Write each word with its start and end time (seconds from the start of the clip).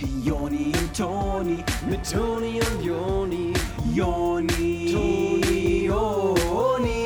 Joni 0.00 0.66
und 0.66 0.96
Toni, 0.96 1.64
mit 1.90 2.08
Toni 2.08 2.60
und 2.60 2.84
Joni, 2.84 3.52
Joni, 3.92 4.92
Toni, 4.92 5.86
Jonis. 5.86 7.00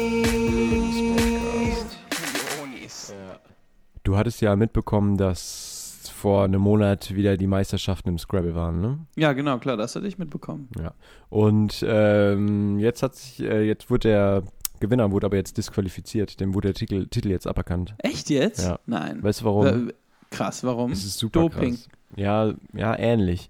Du 4.03 4.17
hattest 4.17 4.43
ja 4.43 4.57
mitbekommen, 4.57 5.17
dass 5.17 6.11
vor 6.15 6.45
einem 6.45 6.61
Monat 6.61 7.15
wieder 7.15 7.39
die 7.39 7.47
Meisterschaften 7.47 8.11
im 8.11 8.19
Scrabble 8.19 8.55
waren, 8.55 8.83
ne? 8.83 8.99
Ja, 9.17 9.33
genau, 9.33 9.59
klar, 9.59 9.79
das 9.79 9.97
hatte 9.97 10.07
ich 10.07 10.19
mitbekommen. 10.19 10.69
Ja. 10.79 10.93
Und 11.31 11.83
ähm, 11.89 12.79
jetzt 12.79 13.03
hat 13.03 13.15
sich, 13.15 13.41
äh, 13.41 13.63
jetzt 13.63 13.89
wurde 13.91 14.09
der 14.09 14.43
Gewinner 14.81 15.11
wurde 15.13 15.27
aber 15.27 15.37
jetzt 15.37 15.57
disqualifiziert, 15.57 16.41
dem 16.41 16.53
wurde 16.53 16.69
der 16.69 16.75
Titel, 16.75 17.07
Titel 17.07 17.31
jetzt 17.31 17.47
aberkannt. 17.47 17.95
Echt 17.99 18.29
jetzt? 18.29 18.67
Ja. 18.67 18.81
Nein. 18.85 19.23
Weißt 19.23 19.41
du 19.41 19.45
warum? 19.47 19.89
Äh, 19.89 19.93
krass, 20.31 20.63
warum? 20.63 20.93
es 20.93 21.05
ist 21.05 21.19
super 21.19 21.41
Doping. 21.41 21.77
krass. 21.77 21.89
Ja, 22.17 22.55
ja, 22.73 22.99
ähnlich. 22.99 23.49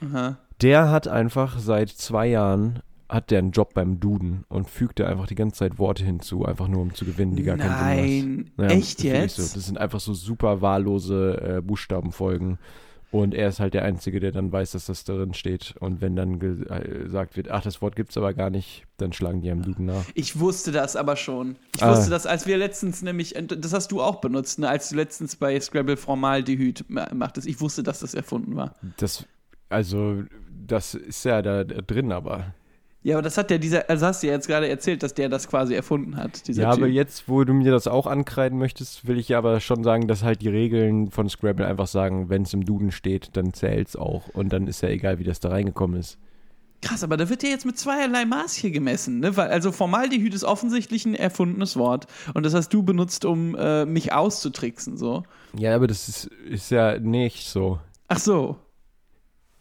Aha. 0.00 0.38
Der 0.60 0.90
hat 0.90 1.08
einfach 1.08 1.58
seit 1.58 1.88
zwei 1.90 2.26
Jahren 2.28 2.80
hat 3.08 3.30
der 3.30 3.40
einen 3.40 3.50
Job 3.50 3.74
beim 3.74 3.98
Duden 3.98 4.44
und 4.48 4.70
fügt 4.70 5.00
da 5.00 5.06
einfach 5.06 5.26
die 5.26 5.34
ganze 5.34 5.58
Zeit 5.58 5.78
Worte 5.78 6.04
hinzu, 6.04 6.44
einfach 6.44 6.68
nur 6.68 6.82
um 6.82 6.94
zu 6.94 7.04
gewinnen, 7.04 7.34
die 7.34 7.42
gar 7.42 7.56
keinen 7.56 7.98
Sinn 8.08 8.36
Nein, 8.36 8.50
machen. 8.56 8.70
Ja, 8.70 8.76
echt 8.76 8.98
das 8.98 9.04
jetzt? 9.04 9.36
So. 9.36 9.54
Das 9.54 9.66
sind 9.66 9.78
einfach 9.78 10.00
so 10.00 10.14
super 10.14 10.62
wahllose 10.62 11.56
äh, 11.58 11.60
Buchstabenfolgen. 11.60 12.58
Und 13.12 13.34
er 13.34 13.48
ist 13.48 13.58
halt 13.58 13.74
der 13.74 13.82
Einzige, 13.84 14.20
der 14.20 14.30
dann 14.30 14.52
weiß, 14.52 14.70
dass 14.70 14.86
das 14.86 15.02
darin 15.02 15.34
steht. 15.34 15.74
Und 15.80 16.00
wenn 16.00 16.14
dann 16.14 16.34
äh, 16.40 16.88
gesagt 17.02 17.36
wird, 17.36 17.50
ach, 17.50 17.62
das 17.62 17.82
Wort 17.82 17.96
gibt's 17.96 18.16
aber 18.16 18.34
gar 18.34 18.50
nicht, 18.50 18.84
dann 18.98 19.12
schlagen 19.12 19.40
die 19.40 19.50
am 19.50 19.62
Duden 19.62 19.86
nach. 19.86 20.04
Ich 20.14 20.38
wusste 20.38 20.70
das 20.70 20.94
aber 20.94 21.16
schon. 21.16 21.56
Ich 21.74 21.82
Ah. 21.82 21.90
wusste 21.90 22.08
das, 22.10 22.26
als 22.26 22.46
wir 22.46 22.56
letztens 22.56 23.02
nämlich, 23.02 23.34
äh, 23.34 23.42
das 23.42 23.72
hast 23.72 23.90
du 23.90 24.00
auch 24.00 24.20
benutzt, 24.20 24.60
ne, 24.60 24.68
als 24.68 24.90
du 24.90 24.94
letztens 24.96 25.34
bei 25.34 25.58
Scrabble 25.60 25.96
Formaldehyd 25.96 26.84
ma- 26.88 27.08
machtest. 27.12 27.48
Ich 27.48 27.60
wusste, 27.60 27.82
dass 27.82 27.98
das 27.98 28.14
erfunden 28.14 28.54
war. 28.54 28.74
Das, 28.98 29.26
also, 29.68 30.22
das 30.66 30.94
ist 30.94 31.24
ja 31.24 31.42
da, 31.42 31.64
da 31.64 31.80
drin, 31.80 32.12
aber. 32.12 32.54
Ja, 33.02 33.16
aber 33.16 33.22
das 33.22 33.38
hat 33.38 33.48
der 33.48 33.58
dieser, 33.58 33.88
also 33.88 34.04
hast 34.06 34.22
du 34.22 34.26
ja 34.26 34.34
jetzt 34.34 34.46
gerade 34.46 34.68
erzählt, 34.68 35.02
dass 35.02 35.14
der 35.14 35.30
das 35.30 35.48
quasi 35.48 35.74
erfunden 35.74 36.16
hat, 36.16 36.46
dieser 36.46 36.62
Ja, 36.64 36.70
Typ. 36.72 36.80
aber 36.82 36.88
jetzt, 36.92 37.28
wo 37.30 37.44
du 37.44 37.54
mir 37.54 37.70
das 37.72 37.86
auch 37.86 38.06
ankreiden 38.06 38.58
möchtest, 38.58 39.06
will 39.06 39.18
ich 39.18 39.30
ja 39.30 39.38
aber 39.38 39.60
schon 39.60 39.82
sagen, 39.82 40.06
dass 40.06 40.22
halt 40.22 40.42
die 40.42 40.48
Regeln 40.48 41.10
von 41.10 41.28
Scrabble 41.28 41.66
einfach 41.66 41.86
sagen, 41.86 42.28
wenn 42.28 42.42
es 42.42 42.52
im 42.52 42.64
Duden 42.66 42.90
steht, 42.92 43.30
dann 43.38 43.54
zählt's 43.54 43.96
auch. 43.96 44.28
Und 44.28 44.52
dann 44.52 44.66
ist 44.66 44.82
ja 44.82 44.90
egal, 44.90 45.18
wie 45.18 45.24
das 45.24 45.40
da 45.40 45.48
reingekommen 45.48 45.98
ist. 45.98 46.18
Krass, 46.82 47.02
aber 47.04 47.16
da 47.16 47.28
wird 47.28 47.42
ja 47.42 47.48
jetzt 47.50 47.66
mit 47.66 47.78
zweierlei 47.78 48.24
Maß 48.24 48.54
hier 48.54 48.70
gemessen, 48.70 49.20
ne? 49.20 49.36
Weil, 49.36 49.48
also 49.48 49.70
Formaldehyd 49.72 50.32
ist 50.34 50.44
offensichtlich 50.44 51.04
ein 51.06 51.14
erfundenes 51.14 51.76
Wort. 51.76 52.06
Und 52.34 52.44
das 52.44 52.54
hast 52.54 52.70
du 52.70 52.82
benutzt, 52.82 53.24
um 53.26 53.54
äh, 53.54 53.84
mich 53.86 54.12
auszutricksen, 54.14 54.96
so. 54.96 55.22
Ja, 55.56 55.74
aber 55.74 55.86
das 55.86 56.08
ist, 56.08 56.24
ist 56.48 56.70
ja 56.70 56.98
nicht 56.98 57.46
so. 57.48 57.78
Ach 58.08 58.18
so. 58.18 58.56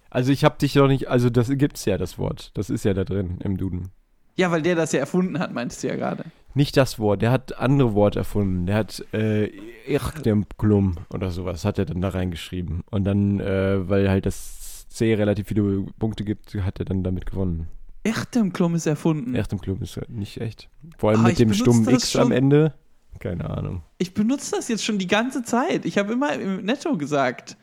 Also 0.10 0.32
ich 0.32 0.44
habe 0.44 0.58
dich 0.58 0.74
doch 0.74 0.88
nicht, 0.88 1.08
also 1.08 1.30
das 1.30 1.50
gibt's 1.50 1.86
ja, 1.86 1.98
das 1.98 2.18
Wort. 2.18 2.52
Das 2.56 2.70
ist 2.70 2.86
ja 2.86 2.94
da 2.94 3.04
drin 3.04 3.38
im 3.44 3.58
Duden. 3.58 3.90
Ja, 4.36 4.52
weil 4.52 4.62
der 4.62 4.76
das 4.76 4.92
ja 4.94 5.00
erfunden 5.00 5.38
hat, 5.40 5.54
meintest 5.54 5.84
du 5.84 5.88
ja 5.88 5.96
gerade. 5.96 6.24
Nicht 6.56 6.78
das 6.78 6.98
Wort, 6.98 7.22
der 7.22 7.32
hat 7.32 7.58
andere 7.60 7.94
Worte 7.94 8.20
erfunden. 8.20 8.66
Der 8.66 8.76
hat 8.76 9.06
äh, 9.14 9.50
Ichtemklum 9.86 10.96
oder 11.14 11.30
sowas, 11.32 11.66
hat 11.66 11.78
er 11.78 11.86
dann 11.86 12.02
da 12.02 12.10
reingeschrieben. 12.10 12.82
Und 12.90 13.04
dann, 13.06 13.40
äh, 13.40 13.88
weil 13.88 14.10
halt 14.10 14.26
das 14.26 14.88
C 14.90 15.14
relativ 15.14 15.48
viele 15.50 15.86
Punkte 16.00 16.24
gibt, 16.24 16.56
hat 16.56 16.80
er 16.80 16.86
dann 16.86 17.04
damit 17.04 17.26
gewonnen. 17.26 17.68
Echtemklum 18.04 18.76
ist 18.76 18.86
erfunden. 18.88 19.36
Ichtemklum 19.36 19.82
ist 19.82 20.00
nicht 20.10 20.40
echt. 20.42 20.70
Vor 20.98 21.12
allem 21.12 21.20
Ah, 21.26 21.28
mit 21.28 21.40
dem 21.40 21.54
stummen 21.54 21.88
X 21.90 22.16
am 22.16 22.24
schon. 22.28 22.32
Ende. 22.32 22.74
Keine 23.20 23.50
Ahnung. 23.50 23.84
Ich 23.98 24.14
benutze 24.14 24.56
das 24.56 24.70
jetzt 24.70 24.86
schon 24.86 24.98
die 24.98 25.08
ganze 25.08 25.44
Zeit. 25.44 25.86
Ich 25.86 25.98
habe 25.98 26.14
immer 26.14 26.34
im 26.34 26.64
Netto 26.64 26.98
gesagt 26.98 27.58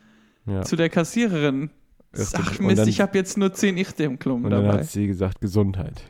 Ja. 0.45 0.61
zu 0.61 0.75
der 0.75 0.89
Kassiererin. 0.89 1.71
Echtem- 2.13 2.41
Ach 2.43 2.59
Mist, 2.59 2.79
dann- 2.79 2.87
ich 2.87 3.01
habe 3.01 3.17
jetzt 3.17 3.37
nur 3.37 3.53
10 3.53 3.77
Ichtemklum 3.77 4.45
Und 4.45 4.51
dann 4.51 4.63
dabei. 4.65 4.79
hat 4.79 4.85
sie 4.85 5.07
gesagt, 5.07 5.41
Gesundheit. 5.41 6.01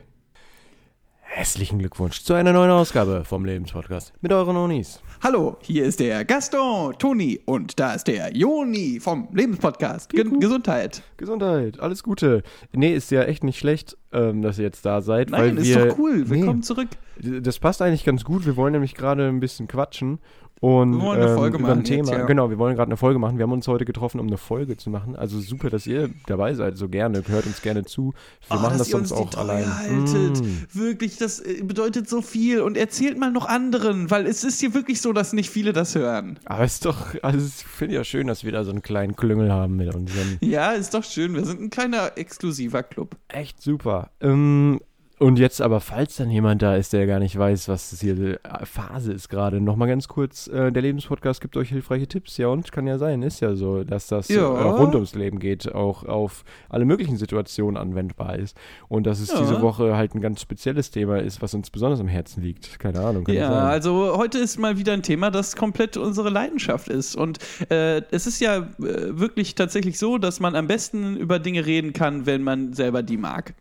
Herzlichen 1.20 1.78
Glückwunsch 1.78 2.22
zu 2.24 2.34
einer 2.34 2.52
neuen 2.52 2.70
Ausgabe 2.70 3.22
vom 3.24 3.44
Lebenspodcast 3.44 4.12
mit 4.22 4.32
euren 4.32 4.56
Onis. 4.56 5.00
Hallo, 5.22 5.58
hier 5.62 5.84
ist 5.84 6.00
der 6.00 6.24
Gaston, 6.24 6.94
Toni 6.98 7.40
und 7.44 7.78
da 7.78 7.92
ist 7.92 8.08
der 8.08 8.34
Joni 8.34 8.98
vom 8.98 9.28
Lebenspodcast. 9.32 10.10
Ge 10.10 10.24
Gesundheit. 10.40 11.02
Gesundheit, 11.16 11.78
alles 11.80 12.02
Gute. 12.02 12.42
Nee, 12.72 12.94
ist 12.94 13.10
ja 13.10 13.22
echt 13.24 13.44
nicht 13.44 13.58
schlecht, 13.58 13.96
ähm, 14.12 14.42
dass 14.42 14.58
ihr 14.58 14.64
jetzt 14.64 14.84
da 14.86 15.00
seid. 15.02 15.30
Nein, 15.30 15.40
weil 15.56 15.58
ist 15.58 15.68
wir, 15.68 15.86
doch 15.86 15.98
cool. 15.98 16.18
Nee, 16.24 16.30
Willkommen 16.30 16.62
zurück. 16.62 16.88
das 17.20 17.58
passt 17.58 17.82
eigentlich 17.82 18.04
ganz 18.04 18.24
gut. 18.24 18.46
Wir 18.46 18.56
wollen 18.56 18.72
nämlich 18.72 18.94
gerade 18.94 19.28
ein 19.28 19.38
bisschen 19.38 19.68
quatschen. 19.68 20.18
Und 20.60 20.92
Wir 20.98 21.00
wollen 21.02 21.20
eine 21.22 21.30
ähm, 21.30 21.36
Folge 21.36 21.58
über 21.58 21.68
ein 21.68 21.74
machen 21.78 21.84
Thema. 21.84 22.08
jetzt, 22.10 22.18
ja. 22.18 22.24
Genau, 22.26 22.50
wir 22.50 22.58
wollen 22.58 22.74
gerade 22.74 22.88
eine 22.88 22.96
Folge 22.96 23.18
machen. 23.18 23.38
Wir 23.38 23.44
haben 23.44 23.52
uns 23.52 23.68
heute 23.68 23.84
getroffen, 23.84 24.18
um 24.20 24.26
eine 24.26 24.38
Folge 24.38 24.76
zu 24.76 24.90
machen. 24.90 25.14
Also 25.14 25.38
super, 25.40 25.70
dass 25.70 25.86
ihr 25.86 26.10
dabei 26.26 26.54
seid. 26.54 26.76
So 26.76 26.88
gerne. 26.88 27.22
Hört 27.28 27.46
uns 27.46 27.62
gerne 27.62 27.84
zu. 27.84 28.12
Wir 28.48 28.56
Oh, 28.58 28.60
machen 28.60 28.78
dass 28.78 28.88
das 28.88 28.88
sonst 28.88 29.12
auch 29.12 29.34
allein. 29.36 29.66
haltet. 29.78 30.42
Mm. 30.44 30.64
Wirklich, 30.72 31.16
das 31.16 31.38
äh, 31.40 31.62
bedeutet 31.62 32.08
so 32.08 32.22
viel. 32.22 32.60
Und 32.60 32.76
erzählt 32.76 33.18
mal 33.18 33.30
noch 33.30 33.46
anderen, 33.46 34.10
weil 34.10 34.26
es 34.26 34.42
ist 34.42 34.58
hier 34.60 34.74
wirklich 34.74 35.00
so, 35.00 35.12
dass 35.12 35.32
nicht 35.32 35.50
viele 35.50 35.72
das 35.72 35.94
hören. 35.94 36.38
Aber 36.44 36.64
es 36.64 36.74
ist 36.74 36.84
doch, 36.86 37.14
also 37.22 37.38
ich 37.46 37.64
finde 37.64 37.94
ja 37.94 38.04
schön, 38.04 38.26
dass 38.26 38.42
wir 38.42 38.50
da 38.52 38.64
so 38.64 38.70
einen 38.70 38.82
kleinen 38.82 39.14
Klüngel 39.14 39.52
haben 39.52 39.76
mit 39.76 39.94
unseren 39.94 40.38
Ja, 40.40 40.72
ist 40.72 40.92
doch 40.94 41.04
schön. 41.04 41.34
Wir 41.34 41.44
sind 41.44 41.60
ein 41.60 41.70
kleiner 41.70 42.12
exklusiver 42.16 42.82
Club. 42.82 43.16
Echt 43.28 43.62
super. 43.62 44.10
Ähm, 44.20 44.80
und 45.18 45.38
jetzt 45.38 45.60
aber, 45.60 45.80
falls 45.80 46.16
dann 46.16 46.30
jemand 46.30 46.62
da 46.62 46.76
ist, 46.76 46.92
der 46.92 47.06
gar 47.06 47.18
nicht 47.18 47.36
weiß, 47.38 47.68
was 47.68 47.90
das 47.90 48.00
hier 48.00 48.16
äh, 48.44 48.64
Phase 48.64 49.12
ist 49.12 49.28
gerade, 49.28 49.60
nochmal 49.60 49.88
ganz 49.88 50.08
kurz, 50.08 50.46
äh, 50.48 50.70
der 50.72 50.82
Lebenspodcast 50.82 51.40
gibt 51.40 51.56
euch 51.56 51.68
hilfreiche 51.70 52.06
Tipps, 52.06 52.36
ja 52.36 52.48
und? 52.48 52.70
Kann 52.72 52.86
ja 52.86 52.98
sein, 52.98 53.22
ist 53.22 53.40
ja 53.40 53.54
so, 53.54 53.84
dass 53.84 54.06
das 54.06 54.28
Ja. 54.28 54.42
äh, 54.42 54.62
rund 54.68 54.94
ums 54.94 55.14
Leben 55.14 55.38
geht, 55.38 55.72
auch 55.74 56.04
auf 56.04 56.44
alle 56.68 56.84
möglichen 56.84 57.16
Situationen 57.16 57.76
anwendbar 57.76 58.36
ist. 58.36 58.56
Und 58.88 59.06
dass 59.06 59.20
es 59.20 59.30
Ja. 59.30 59.38
diese 59.40 59.60
Woche 59.60 59.96
halt 59.96 60.14
ein 60.14 60.20
ganz 60.20 60.40
spezielles 60.40 60.90
Thema 60.90 61.18
ist, 61.18 61.42
was 61.42 61.54
uns 61.54 61.70
besonders 61.70 62.00
am 62.00 62.08
Herzen 62.08 62.42
liegt. 62.42 62.78
Keine 62.78 63.00
Ahnung, 63.00 63.24
kann 63.24 63.34
Ja, 63.34 63.66
also 63.68 64.16
heute 64.16 64.38
ist 64.38 64.58
mal 64.58 64.78
wieder 64.78 64.92
ein 64.92 65.02
Thema, 65.02 65.30
das 65.30 65.56
komplett 65.56 65.96
unsere 65.96 66.30
Leidenschaft 66.30 66.88
ist. 66.88 67.16
Und 67.16 67.38
äh, 67.70 68.02
es 68.10 68.26
ist 68.26 68.40
ja 68.40 68.56
äh, 68.58 68.64
wirklich 68.78 69.54
tatsächlich 69.54 69.98
so, 69.98 70.18
dass 70.18 70.40
man 70.40 70.54
am 70.54 70.66
besten 70.66 71.16
über 71.16 71.38
Dinge 71.38 71.66
reden 71.66 71.92
kann, 71.92 72.26
wenn 72.26 72.42
man 72.42 72.72
selber 72.72 73.02
die 73.02 73.16
mag. 73.16 73.54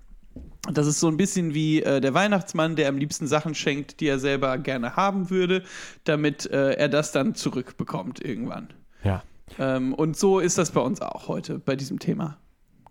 Und 0.67 0.77
Das 0.77 0.85
ist 0.85 0.99
so 0.99 1.07
ein 1.07 1.15
bisschen 1.15 1.53
wie 1.53 1.81
äh, 1.81 2.01
der 2.01 2.13
Weihnachtsmann, 2.13 2.75
der 2.75 2.89
am 2.89 2.97
liebsten 2.97 3.25
Sachen 3.25 3.55
schenkt, 3.55 4.01
die 4.01 4.07
er 4.07 4.19
selber 4.19 4.57
gerne 4.57 4.97
haben 4.97 5.29
würde, 5.29 5.63
damit 6.03 6.45
äh, 6.51 6.73
er 6.73 6.89
das 6.89 7.13
dann 7.13 7.35
zurückbekommt 7.35 8.23
irgendwann. 8.23 8.67
Ja. 9.03 9.23
Ähm, 9.57 9.93
und 9.93 10.17
so 10.17 10.39
ist 10.39 10.57
das 10.57 10.71
bei 10.71 10.81
uns 10.81 11.01
auch 11.01 11.29
heute 11.29 11.57
bei 11.59 11.77
diesem 11.77 11.99
Thema. 11.99 12.37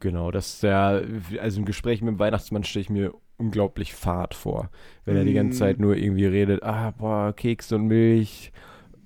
Genau, 0.01 0.31
das 0.31 0.55
ist 0.55 0.63
ja, 0.63 1.01
also 1.41 1.61
im 1.61 1.67
Gespräch 1.67 2.01
mit 2.01 2.13
dem 2.15 2.19
Weihnachtsmann 2.19 2.65
stelle 2.65 2.83
ich 2.83 2.91
mir 2.91 3.13
unglaublich 3.37 3.95
fad 3.95 4.33
vor. 4.33 4.71
Wenn 5.05 5.17
er 5.17 5.25
die 5.25 5.35
ganze 5.35 5.57
Mm. 5.57 5.59
Zeit 5.59 5.79
nur 5.79 5.97
irgendwie 5.97 6.27
redet, 6.27 6.63
ah, 6.63 6.93
boah, 6.97 7.35
Keks 7.35 7.73
und 7.73 7.87
Milch 7.87 8.53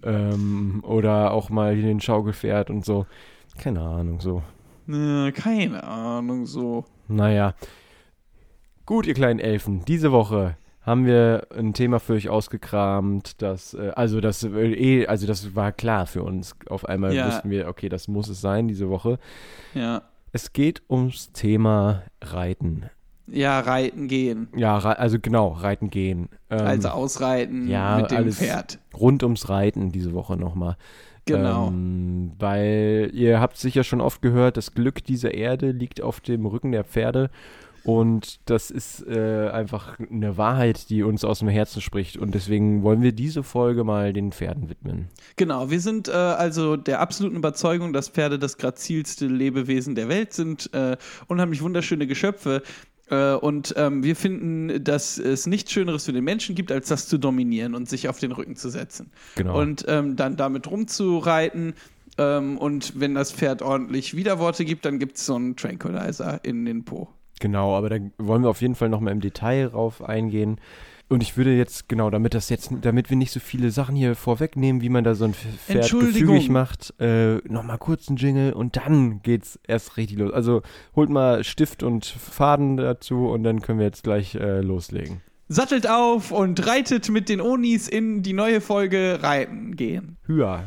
ähm, 0.04 0.84
oder 0.86 1.32
auch 1.32 1.50
mal 1.50 1.74
hier 1.74 1.84
den 1.84 2.00
Schaukelpferd 2.00 2.70
und 2.70 2.84
so. 2.84 3.06
Keine 3.58 3.80
Ahnung, 3.80 4.20
so. 4.20 4.44
Äh, 4.88 5.32
keine 5.32 5.82
Ahnung, 5.82 6.46
so. 6.46 6.84
Naja. 7.08 7.54
Gut, 8.86 9.06
ihr 9.06 9.14
kleinen 9.14 9.38
Elfen, 9.40 9.84
diese 9.84 10.10
Woche 10.12 10.56
haben 10.82 11.04
wir 11.06 11.46
ein 11.56 11.74
Thema 11.74 12.00
für 12.00 12.14
euch 12.14 12.28
ausgekramt, 12.28 13.40
das, 13.42 13.74
äh, 13.74 13.90
also 13.94 14.20
das, 14.20 14.42
äh, 14.42 14.48
eh, 14.72 15.06
also 15.06 15.26
das 15.26 15.54
war 15.54 15.72
klar 15.72 16.06
für 16.06 16.22
uns. 16.22 16.56
Auf 16.68 16.86
einmal 16.86 17.14
Ja. 17.14 17.26
wussten 17.26 17.50
wir, 17.50 17.68
okay, 17.68 17.88
das 17.88 18.08
muss 18.08 18.28
es 18.28 18.40
sein 18.40 18.66
diese 18.66 18.88
Woche. 18.88 19.18
Ja. 19.74 20.02
Es 20.32 20.52
geht 20.52 20.82
ums 20.88 21.32
Thema 21.32 22.02
Reiten. 22.22 22.86
Ja, 23.26 23.60
reiten 23.60 24.08
gehen. 24.08 24.48
Ja, 24.56 24.78
also 24.78 25.18
genau, 25.20 25.48
reiten 25.48 25.90
gehen. 25.90 26.28
Ähm, 26.48 26.60
Also 26.66 26.88
ausreiten 26.88 27.68
ja, 27.68 27.98
mit 27.98 28.10
dem 28.10 28.32
Pferd. 28.32 28.78
rund 28.98 29.22
ums 29.22 29.48
Reiten 29.48 29.92
diese 29.92 30.14
Woche 30.14 30.36
nochmal. 30.36 30.76
Genau. 31.26 31.68
Ähm, 31.68 32.32
weil 32.38 33.10
ihr 33.12 33.38
habt 33.38 33.56
sicher 33.56 33.84
schon 33.84 34.00
oft 34.00 34.22
gehört, 34.22 34.56
das 34.56 34.72
Glück 34.74 35.04
dieser 35.04 35.34
Erde 35.34 35.70
liegt 35.70 36.00
auf 36.00 36.20
dem 36.20 36.46
Rücken 36.46 36.72
der 36.72 36.82
Pferde. 36.82 37.30
Und 37.84 38.40
das 38.44 38.70
ist 38.70 39.06
äh, 39.06 39.48
einfach 39.48 39.98
eine 39.98 40.36
Wahrheit, 40.36 40.90
die 40.90 41.02
uns 41.02 41.24
aus 41.24 41.38
dem 41.38 41.48
Herzen 41.48 41.80
spricht. 41.80 42.16
Und 42.16 42.34
deswegen 42.34 42.82
wollen 42.82 43.02
wir 43.02 43.12
diese 43.12 43.42
Folge 43.42 43.84
mal 43.84 44.12
den 44.12 44.32
Pferden 44.32 44.68
widmen. 44.68 45.08
Genau, 45.36 45.70
wir 45.70 45.80
sind 45.80 46.08
äh, 46.08 46.12
also 46.12 46.76
der 46.76 47.00
absoluten 47.00 47.36
Überzeugung, 47.36 47.92
dass 47.92 48.08
Pferde 48.08 48.38
das 48.38 48.58
grazilste 48.58 49.26
Lebewesen 49.26 49.94
der 49.94 50.08
Welt 50.08 50.32
sind, 50.32 50.72
äh, 50.74 50.96
unheimlich 51.28 51.62
wunderschöne 51.62 52.06
Geschöpfe. 52.06 52.62
Äh, 53.10 53.34
und 53.34 53.74
ähm, 53.76 54.02
wir 54.02 54.16
finden, 54.16 54.82
dass 54.84 55.18
es 55.18 55.46
nichts 55.46 55.72
Schöneres 55.72 56.04
für 56.04 56.12
den 56.12 56.24
Menschen 56.24 56.54
gibt, 56.54 56.70
als 56.70 56.88
das 56.88 57.08
zu 57.08 57.18
dominieren 57.18 57.74
und 57.74 57.88
sich 57.88 58.08
auf 58.08 58.18
den 58.18 58.32
Rücken 58.32 58.56
zu 58.56 58.68
setzen. 58.70 59.10
Genau. 59.36 59.58
Und 59.58 59.84
ähm, 59.88 60.16
dann 60.16 60.36
damit 60.36 60.70
rumzureiten. 60.70 61.74
Ähm, 62.18 62.58
und 62.58 63.00
wenn 63.00 63.14
das 63.14 63.32
Pferd 63.32 63.62
ordentlich 63.62 64.14
Widerworte 64.14 64.64
gibt, 64.64 64.84
dann 64.84 64.98
gibt 64.98 65.16
es 65.16 65.26
so 65.26 65.34
einen 65.34 65.56
Tranquilizer 65.56 66.44
in 66.44 66.64
den 66.64 66.84
Po. 66.84 67.08
Genau, 67.40 67.74
aber 67.74 67.90
da 67.90 67.96
wollen 68.18 68.42
wir 68.42 68.50
auf 68.50 68.62
jeden 68.62 68.76
Fall 68.76 68.88
nochmal 68.88 69.12
im 69.12 69.20
Detail 69.20 69.70
drauf 69.70 70.02
eingehen. 70.02 70.60
Und 71.08 71.24
ich 71.24 71.36
würde 71.36 71.56
jetzt, 71.56 71.88
genau, 71.88 72.08
damit 72.08 72.34
das 72.34 72.50
jetzt, 72.50 72.70
damit 72.82 73.10
wir 73.10 73.16
nicht 73.16 73.32
so 73.32 73.40
viele 73.40 73.72
Sachen 73.72 73.96
hier 73.96 74.14
vorwegnehmen, 74.14 74.80
wie 74.80 74.88
man 74.88 75.02
da 75.02 75.16
so 75.16 75.24
ein 75.24 75.34
Pferd 75.34 75.90
gefügig 75.90 76.48
macht, 76.50 76.94
äh, 77.00 77.38
nochmal 77.48 77.78
kurz 77.78 78.06
einen 78.06 78.16
Jingle 78.16 78.52
und 78.52 78.76
dann 78.76 79.20
geht's 79.22 79.58
erst 79.66 79.96
richtig 79.96 80.18
los. 80.18 80.32
Also 80.32 80.62
holt 80.94 81.10
mal 81.10 81.42
Stift 81.42 81.82
und 81.82 82.06
Faden 82.06 82.76
dazu 82.76 83.26
und 83.26 83.42
dann 83.42 83.60
können 83.60 83.80
wir 83.80 83.86
jetzt 83.86 84.04
gleich 84.04 84.36
äh, 84.36 84.60
loslegen. 84.60 85.20
Sattelt 85.48 85.90
auf 85.90 86.30
und 86.30 86.64
reitet 86.64 87.08
mit 87.08 87.28
den 87.28 87.40
Onis 87.40 87.88
in 87.88 88.22
die 88.22 88.32
neue 88.32 88.60
Folge 88.60 89.18
Reiten 89.20 89.74
gehen. 89.74 90.16
Hüa. 90.28 90.62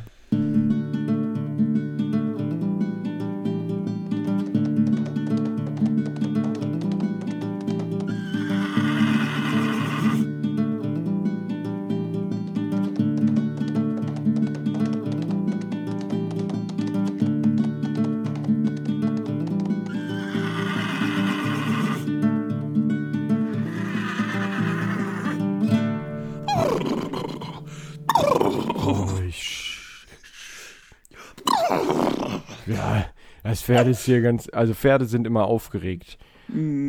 Ja, 32.66 33.06
das 33.44 33.62
Pferd 33.62 33.88
ist 33.88 34.06
hier 34.06 34.22
ganz, 34.22 34.48
also 34.52 34.74
Pferde 34.74 35.06
sind 35.06 35.28
immer 35.28 35.46
aufgeregt. 35.46 36.18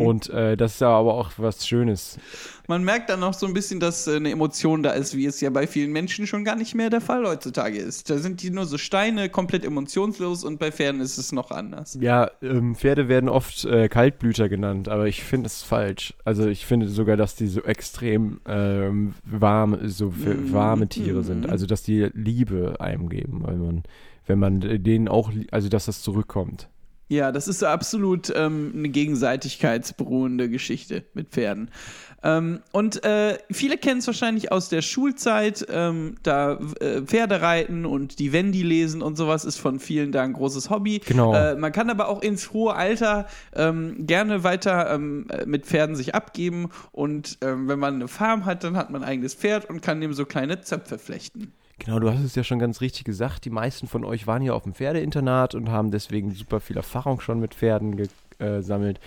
Und 0.01 0.31
äh, 0.31 0.57
das 0.57 0.75
ist 0.75 0.81
ja 0.81 0.89
aber 0.89 1.15
auch 1.15 1.33
was 1.37 1.67
Schönes. 1.67 2.19
Man 2.67 2.83
merkt 2.83 3.11
dann 3.11 3.21
noch 3.21 3.35
so 3.35 3.47
ein 3.47 3.53
bisschen, 3.53 3.79
dass 3.79 4.07
äh, 4.07 4.17
eine 4.17 4.31
Emotion 4.31 4.83
da 4.83 4.91
ist, 4.91 5.17
wie 5.17 5.27
es 5.27 5.41
ja 5.41 5.51
bei 5.51 5.67
vielen 5.67 5.93
Menschen 5.93 6.27
schon 6.27 6.45
gar 6.45 6.57
nicht 6.57 6.75
mehr 6.75 6.91
der 6.91 7.03
Fall 7.03 7.27
heutzutage 7.27 7.79
ist. 7.79 8.09
Da 8.09 8.19
sind 8.19 8.43
die 8.43 8.51
nur 8.51 8.65
so 8.65 8.79
Steine, 8.79 9.29
komplett 9.29 9.65
emotionslos 9.65 10.45
und 10.45 10.59
bei 10.59 10.73
Pferden 10.73 11.01
ist 11.01 11.19
es 11.19 11.33
noch 11.33 11.51
anders. 11.51 11.99
Ja, 12.01 12.31
ähm, 12.43 12.75
Pferde 12.75 13.09
werden 13.09 13.29
oft 13.29 13.65
äh, 13.67 13.89
Kaltblüter 13.89 14.49
genannt, 14.49 14.89
aber 14.89 15.07
ich 15.07 15.23
finde 15.23 15.47
es 15.47 15.63
falsch. 15.63 16.15
Also 16.25 16.47
ich 16.47 16.65
finde 16.65 16.89
sogar, 16.89 17.17
dass 17.17 17.35
die 17.35 17.47
so 17.47 17.63
extrem 17.63 18.41
ähm, 18.47 19.15
warm, 19.25 19.79
so 19.89 20.13
Mm, 20.25 20.53
warme 20.53 20.89
Tiere 20.89 21.21
mm. 21.21 21.25
sind. 21.25 21.49
Also 21.49 21.67
dass 21.67 21.83
die 21.83 22.11
Liebe 22.15 22.77
einem 22.79 23.09
geben, 23.09 23.41
weil 23.43 23.57
man, 23.57 23.83
wenn 24.27 24.39
man 24.39 24.63
äh, 24.63 24.79
denen 24.79 25.09
auch, 25.09 25.31
also 25.51 25.69
dass 25.69 25.87
das 25.87 26.03
zurückkommt. 26.03 26.69
Ja, 27.09 27.33
das 27.33 27.49
ist 27.49 27.59
so 27.59 27.67
absolut 27.67 28.33
ähm, 28.35 28.73
eine 28.75 28.89
gegenseitigkeitsberuhende 28.89 30.49
Geschichte 30.49 31.05
mit 31.13 31.29
Pferden. 31.29 31.71
Ähm, 32.23 32.61
und 32.73 33.05
äh, 33.05 33.37
viele 33.51 33.77
kennen 33.77 33.99
es 33.99 34.07
wahrscheinlich 34.07 34.51
aus 34.51 34.71
der 34.71 34.81
Schulzeit, 34.81 35.67
ähm, 35.69 36.15
da 36.23 36.59
äh, 36.81 37.03
Pferde 37.03 37.43
reiten 37.43 37.85
und 37.85 38.19
die 38.19 38.33
Wendy 38.33 38.63
lesen 38.63 39.03
und 39.03 39.17
sowas 39.17 39.45
ist 39.45 39.59
von 39.59 39.79
vielen 39.79 40.11
da 40.11 40.23
ein 40.23 40.33
großes 40.33 40.71
Hobby. 40.71 41.03
Genau. 41.05 41.35
Äh, 41.35 41.57
man 41.57 41.73
kann 41.73 41.91
aber 41.91 42.09
auch 42.09 42.23
ins 42.23 42.55
hohe 42.55 42.75
Alter 42.75 43.27
ähm, 43.55 44.07
gerne 44.07 44.43
weiter 44.43 44.91
ähm, 44.91 45.27
äh, 45.29 45.45
mit 45.45 45.67
Pferden 45.67 45.97
sich 45.97 46.15
abgeben 46.15 46.71
und 46.93 47.37
ähm, 47.43 47.69
wenn 47.69 47.79
man 47.79 47.97
eine 47.97 48.09
Farm 48.09 48.47
hat, 48.47 48.65
dann 48.65 48.79
hat 48.79 48.89
man 48.89 49.03
ein 49.03 49.09
eigenes 49.09 49.35
Pferd 49.35 49.69
und 49.69 49.83
kann 49.83 50.01
dem 50.01 50.15
so 50.15 50.25
kleine 50.25 50.63
Zöpfe 50.63 50.99
flechten. 50.99 51.53
Genau, 51.79 51.99
du 51.99 52.11
hast 52.11 52.23
es 52.23 52.35
ja 52.35 52.45
schon 52.45 52.59
ganz 52.59 52.81
richtig 52.81 53.05
gesagt. 53.05 53.45
Die 53.45 53.51
meisten 53.51 53.87
von 53.89 54.05
euch 54.05 54.27
waren 54.27 54.43
ja 54.43 54.53
auf 54.53 54.63
dem 54.63 54.75
Pferdeinternat 54.75 55.55
und 55.55 55.71
haben 55.71 55.91
deswegen 55.91 56.31
super 56.31 56.61
viel 56.61 56.77
Erfahrung 56.77 57.21
schon 57.21 57.41
mit 57.41 57.55
Pferden 57.55 57.99
äh, 57.99 58.07
gesammelt. 58.39 59.01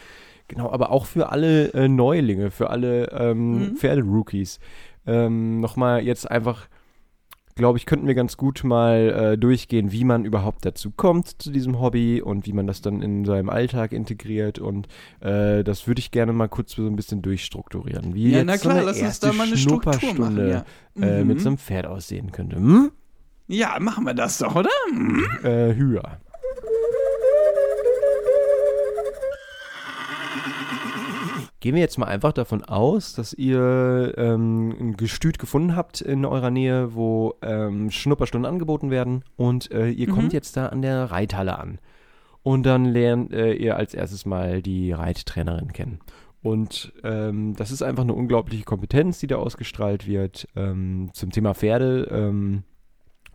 Genau, 0.49 0.71
aber 0.71 0.91
auch 0.91 1.05
für 1.05 1.29
alle 1.29 1.73
äh, 1.73 1.87
Neulinge, 1.87 2.51
für 2.51 2.69
alle 2.69 3.09
ähm, 3.11 3.69
Mhm. 3.71 3.75
Pferderookies. 3.77 4.59
Ähm, 5.05 5.59
Nochmal 5.61 6.03
jetzt 6.03 6.29
einfach, 6.29 6.67
glaube 7.57 7.77
ich, 7.77 7.85
könnten 7.85 8.07
wir 8.07 8.15
ganz 8.15 8.37
gut 8.37 8.63
mal 8.63 9.33
äh, 9.33 9.37
durchgehen, 9.37 9.91
wie 9.91 10.03
man 10.05 10.23
überhaupt 10.23 10.65
dazu 10.65 10.91
kommt 10.91 11.41
zu 11.41 11.51
diesem 11.51 11.79
Hobby 11.81 12.21
und 12.21 12.45
wie 12.45 12.53
man 12.53 12.67
das 12.67 12.81
dann 12.81 13.01
in 13.01 13.25
seinem 13.25 13.49
Alltag 13.49 13.91
integriert. 13.91 14.59
Und 14.59 14.87
äh, 15.19 15.63
das 15.63 15.87
würde 15.87 15.99
ich 15.99 16.11
gerne 16.11 16.31
mal 16.33 16.47
kurz 16.47 16.71
so 16.73 16.87
ein 16.87 16.95
bisschen 16.95 17.21
durchstrukturieren. 17.21 18.13
Wie 18.15 18.29
Ja, 18.31 18.37
jetzt 18.37 18.45
na 18.47 18.57
so 18.57 18.61
klar, 18.61 18.75
eine 18.77 18.85
lass 18.85 19.01
uns 19.01 19.19
da 19.19 19.33
mal 19.33 19.47
eine 19.47 19.57
Struktur 19.57 19.93
machen. 19.93 19.99
Schnupperstunde 19.99 20.65
Ja. 20.95 21.05
äh, 21.05 21.23
mit 21.25 21.37
Mhm. 21.37 21.41
so 21.41 21.49
einem 21.49 21.57
Pferd 21.57 21.87
aussehen 21.87 22.31
könnte. 22.31 22.55
Hm? 22.55 22.91
ja, 23.49 23.77
machen 23.79 24.03
wir 24.05 24.13
das 24.13 24.37
doch, 24.39 24.55
oder? 24.55 24.69
Mhm. 24.93 25.23
Äh, 25.43 25.73
höher. 25.75 26.19
Gehen 31.67 31.75
wir 31.75 31.81
jetzt 31.81 31.97
mal 31.97 32.05
einfach 32.05 32.31
davon 32.31 32.63
aus, 32.63 33.11
dass 33.11 33.33
ihr 33.33 34.13
ähm, 34.15 34.73
ein 34.79 34.95
Gestüt 34.95 35.37
gefunden 35.37 35.75
habt 35.75 35.99
in 35.99 36.23
eurer 36.23 36.49
Nähe, 36.49 36.95
wo 36.95 37.33
ähm, 37.41 37.91
Schnupperstunden 37.91 38.49
angeboten 38.49 38.89
werden 38.89 39.25
und 39.35 39.69
äh, 39.73 39.89
ihr 39.89 40.07
kommt 40.07 40.31
jetzt 40.31 40.55
da 40.55 40.67
an 40.67 40.81
der 40.81 41.11
Reithalle 41.11 41.59
an. 41.59 41.79
Und 42.41 42.65
dann 42.65 42.85
lernt 42.85 43.33
äh, 43.33 43.51
ihr 43.51 43.75
als 43.75 43.93
erstes 43.93 44.25
mal 44.25 44.61
die 44.61 44.93
Reittrainerin 44.93 45.73
kennen. 45.73 45.99
Und 46.41 46.93
ähm, 47.03 47.53
das 47.57 47.71
ist 47.71 47.81
einfach 47.81 48.03
eine 48.03 48.13
unglaubliche 48.13 48.63
Kompetenz, 48.63 49.19
die 49.19 49.27
da 49.27 49.35
ausgestrahlt 49.35 50.07
wird 50.07 50.47
ähm, 50.55 51.09
zum 51.11 51.31
Thema 51.31 51.53
Pferde, 51.53 52.07
ähm, 52.09 52.63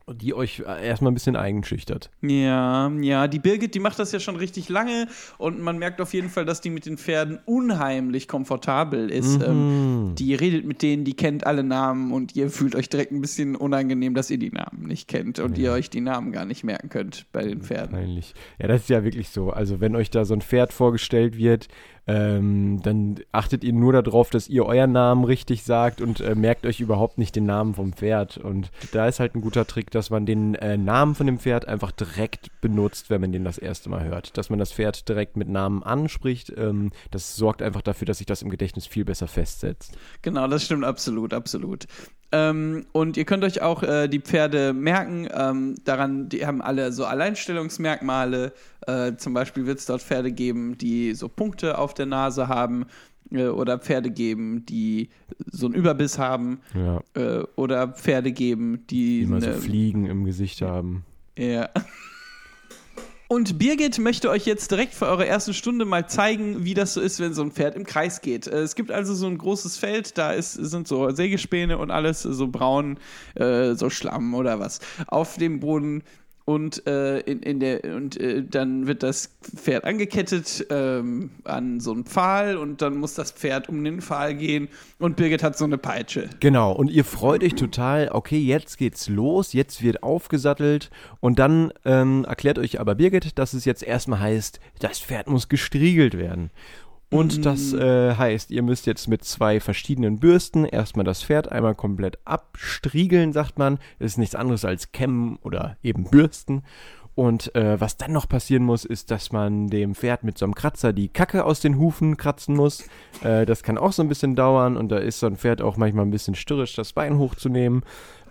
die 0.08 0.34
euch 0.34 0.62
äh, 0.66 0.86
erstmal 0.86 1.12
ein 1.12 1.14
bisschen 1.14 1.36
einschüchtert. 1.36 2.10
Ja, 2.20 2.90
ja, 3.00 3.28
die 3.28 3.38
Birgit, 3.38 3.74
die 3.74 3.80
macht 3.80 3.98
das 3.98 4.12
ja 4.12 4.20
schon 4.20 4.36
richtig 4.36 4.68
lange 4.68 5.08
und 5.38 5.60
man 5.60 5.78
merkt 5.78 6.00
auf 6.00 6.12
jeden 6.14 6.28
Fall, 6.28 6.44
dass 6.44 6.60
die 6.60 6.70
mit 6.70 6.86
den 6.86 6.98
Pferden 6.98 7.38
unheimlich 7.44 8.28
komfortabel 8.28 9.10
ist. 9.10 9.38
Mhm. 9.38 9.44
Ähm, 9.44 10.14
die 10.16 10.34
redet 10.34 10.64
mit 10.64 10.82
denen, 10.82 11.04
die 11.04 11.14
kennt 11.14 11.46
alle 11.46 11.62
Namen 11.62 12.12
und 12.12 12.34
ihr 12.36 12.50
fühlt 12.50 12.74
euch 12.74 12.88
direkt 12.88 13.12
ein 13.12 13.20
bisschen 13.20 13.56
unangenehm, 13.56 14.14
dass 14.14 14.30
ihr 14.30 14.38
die 14.38 14.50
Namen 14.50 14.86
nicht 14.86 15.08
kennt 15.08 15.38
und 15.38 15.58
ihr 15.58 15.72
euch 15.72 15.90
die 15.90 16.00
Namen 16.00 16.32
gar 16.32 16.44
nicht 16.44 16.64
merken 16.64 16.88
könnt 16.88 17.26
bei 17.32 17.44
den 17.44 17.62
Pferden. 17.62 17.96
Peinlich. 17.96 18.34
Ja, 18.58 18.68
das 18.68 18.82
ist 18.82 18.90
ja 18.90 19.04
wirklich 19.04 19.28
so. 19.28 19.50
Also 19.50 19.80
wenn 19.80 19.96
euch 19.96 20.10
da 20.10 20.24
so 20.24 20.34
ein 20.34 20.42
Pferd 20.42 20.72
vorgestellt 20.72 21.36
wird, 21.36 21.68
ähm, 22.06 22.80
dann 22.82 23.20
achtet 23.30 23.62
ihr 23.62 23.72
nur 23.72 23.92
darauf, 23.92 24.30
dass 24.30 24.48
ihr 24.48 24.66
euren 24.66 24.92
Namen 24.92 25.24
richtig 25.24 25.62
sagt 25.62 26.00
und 26.00 26.20
äh, 26.20 26.34
merkt 26.34 26.66
euch 26.66 26.80
überhaupt 26.80 27.18
nicht 27.18 27.36
den 27.36 27.46
Namen 27.46 27.74
vom 27.74 27.92
Pferd. 27.92 28.38
Und 28.38 28.70
da 28.92 29.06
ist 29.06 29.20
halt 29.20 29.34
ein 29.34 29.40
guter 29.40 29.66
Trick, 29.66 29.90
dass 29.90 30.10
man 30.10 30.26
den 30.26 30.54
äh, 30.56 30.76
Namen 30.76 31.14
von 31.14 31.26
dem 31.26 31.38
Pferd 31.38 31.68
einfach 31.68 31.92
direkt 31.92 32.50
benutzt, 32.60 33.08
wenn 33.10 33.20
man 33.20 33.32
den 33.32 33.44
das 33.44 33.58
erste 33.58 33.88
Mal 33.88 34.04
hört. 34.04 34.36
Dass 34.36 34.50
man 34.50 34.58
das 34.58 34.72
Pferd 34.72 35.08
direkt 35.08 35.36
mit 35.36 35.48
Namen 35.48 35.82
anspricht. 35.82 36.52
Ähm, 36.56 36.90
das 37.10 37.36
sorgt 37.36 37.62
einfach 37.62 37.82
dafür, 37.82 38.06
dass 38.06 38.18
sich 38.18 38.26
das 38.26 38.42
im 38.42 38.50
Gedächtnis 38.50 38.86
viel 38.86 39.04
besser 39.04 39.28
festsetzt. 39.28 39.96
Genau, 40.22 40.48
das 40.48 40.64
stimmt 40.64 40.84
absolut, 40.84 41.32
absolut. 41.32 41.86
Ähm, 42.32 42.86
und 42.92 43.16
ihr 43.16 43.24
könnt 43.24 43.44
euch 43.44 43.60
auch 43.62 43.82
äh, 43.82 44.08
die 44.08 44.20
Pferde 44.20 44.72
merken, 44.72 45.28
ähm, 45.34 45.74
daran, 45.84 46.28
die 46.30 46.46
haben 46.46 46.62
alle 46.62 46.90
so 46.92 47.04
Alleinstellungsmerkmale. 47.04 48.52
Äh, 48.86 49.16
zum 49.16 49.34
Beispiel 49.34 49.66
wird 49.66 49.78
es 49.78 49.86
dort 49.86 50.02
Pferde 50.02 50.32
geben, 50.32 50.76
die 50.78 51.14
so 51.14 51.28
Punkte 51.28 51.78
auf 51.78 51.94
der 51.94 52.06
Nase 52.06 52.48
haben 52.48 52.86
äh, 53.30 53.46
oder 53.46 53.78
Pferde 53.78 54.10
geben, 54.10 54.64
die 54.66 55.10
so 55.50 55.66
einen 55.66 55.74
Überbiss 55.74 56.18
haben 56.18 56.60
Ja. 56.74 57.00
äh, 57.14 57.44
oder 57.56 57.88
Pferde 57.88 58.32
geben, 58.32 58.84
die, 58.88 59.20
Die 59.20 59.26
mal 59.26 59.40
so 59.42 59.52
Fliegen 59.52 60.06
im 60.06 60.24
Gesicht 60.24 60.62
haben. 60.62 61.04
ja. 61.38 61.68
Und 63.32 63.58
Birgit 63.58 63.98
möchte 63.98 64.28
euch 64.28 64.44
jetzt 64.44 64.70
direkt 64.70 64.92
für 64.92 65.06
eure 65.06 65.24
erste 65.24 65.54
Stunde 65.54 65.86
mal 65.86 66.06
zeigen, 66.06 66.66
wie 66.66 66.74
das 66.74 66.92
so 66.92 67.00
ist, 67.00 67.18
wenn 67.18 67.32
so 67.32 67.40
ein 67.40 67.50
Pferd 67.50 67.76
im 67.76 67.86
Kreis 67.86 68.20
geht. 68.20 68.46
Äh, 68.46 68.58
Es 68.58 68.74
gibt 68.74 68.90
also 68.90 69.14
so 69.14 69.26
ein 69.26 69.38
großes 69.38 69.78
Feld, 69.78 70.18
da 70.18 70.32
ist, 70.32 70.52
sind 70.52 70.86
so 70.86 71.08
Sägespäne 71.08 71.78
und 71.78 71.90
alles 71.90 72.20
so 72.20 72.48
braun, 72.48 72.98
äh, 73.34 73.72
so 73.72 73.88
Schlamm 73.88 74.34
oder 74.34 74.60
was 74.60 74.80
auf 75.06 75.38
dem 75.38 75.60
Boden. 75.60 76.02
Und, 76.44 76.86
äh, 76.86 77.20
in, 77.20 77.40
in 77.40 77.60
der, 77.60 77.84
und 77.94 78.20
äh, 78.20 78.42
dann 78.42 78.86
wird 78.86 79.02
das 79.02 79.36
Pferd 79.42 79.84
angekettet 79.84 80.66
ähm, 80.70 81.30
an 81.44 81.78
so 81.78 81.92
einen 81.92 82.04
Pfahl 82.04 82.56
und 82.56 82.82
dann 82.82 82.96
muss 82.96 83.14
das 83.14 83.30
Pferd 83.30 83.68
um 83.68 83.84
den 83.84 84.00
Pfahl 84.00 84.34
gehen 84.34 84.68
und 84.98 85.16
Birgit 85.16 85.42
hat 85.42 85.56
so 85.56 85.64
eine 85.64 85.78
Peitsche. 85.78 86.28
Genau, 86.40 86.72
und 86.72 86.90
ihr 86.90 87.04
freut 87.04 87.44
euch 87.44 87.54
total, 87.54 88.08
okay, 88.12 88.38
jetzt 88.38 88.76
geht's 88.76 89.08
los, 89.08 89.52
jetzt 89.52 89.82
wird 89.82 90.02
aufgesattelt 90.02 90.90
und 91.20 91.38
dann 91.38 91.72
ähm, 91.84 92.24
erklärt 92.24 92.58
euch 92.58 92.80
aber 92.80 92.96
Birgit, 92.96 93.38
dass 93.38 93.52
es 93.52 93.64
jetzt 93.64 93.82
erstmal 93.82 94.20
heißt, 94.20 94.58
das 94.80 94.98
Pferd 94.98 95.28
muss 95.28 95.48
gestriegelt 95.48 96.18
werden. 96.18 96.50
Und 97.12 97.44
das 97.44 97.72
äh, 97.74 98.14
heißt, 98.16 98.50
ihr 98.50 98.62
müsst 98.62 98.86
jetzt 98.86 99.06
mit 99.06 99.22
zwei 99.24 99.60
verschiedenen 99.60 100.18
Bürsten 100.18 100.64
erstmal 100.64 101.04
das 101.04 101.22
Pferd 101.22 101.52
einmal 101.52 101.74
komplett 101.74 102.18
abstriegeln, 102.24 103.32
sagt 103.32 103.58
man. 103.58 103.78
Das 103.98 104.12
ist 104.12 104.18
nichts 104.18 104.34
anderes 104.34 104.64
als 104.64 104.92
kämmen 104.92 105.38
oder 105.42 105.76
eben 105.82 106.04
bürsten. 106.10 106.62
Und 107.14 107.54
äh, 107.54 107.78
was 107.78 107.98
dann 107.98 108.12
noch 108.12 108.26
passieren 108.26 108.64
muss, 108.64 108.86
ist, 108.86 109.10
dass 109.10 109.32
man 109.32 109.68
dem 109.68 109.94
Pferd 109.94 110.24
mit 110.24 110.38
so 110.38 110.46
einem 110.46 110.54
Kratzer 110.54 110.94
die 110.94 111.08
Kacke 111.08 111.44
aus 111.44 111.60
den 111.60 111.76
Hufen 111.76 112.16
kratzen 112.16 112.56
muss. 112.56 112.84
Äh, 113.22 113.44
das 113.44 113.62
kann 113.62 113.76
auch 113.76 113.92
so 113.92 114.02
ein 114.02 114.08
bisschen 114.08 114.34
dauern 114.34 114.78
und 114.78 114.88
da 114.88 114.96
ist 114.96 115.20
so 115.20 115.26
ein 115.26 115.36
Pferd 115.36 115.60
auch 115.60 115.76
manchmal 115.76 116.06
ein 116.06 116.10
bisschen 116.10 116.34
störrisch, 116.34 116.74
das 116.74 116.94
Bein 116.94 117.18
hochzunehmen. 117.18 117.82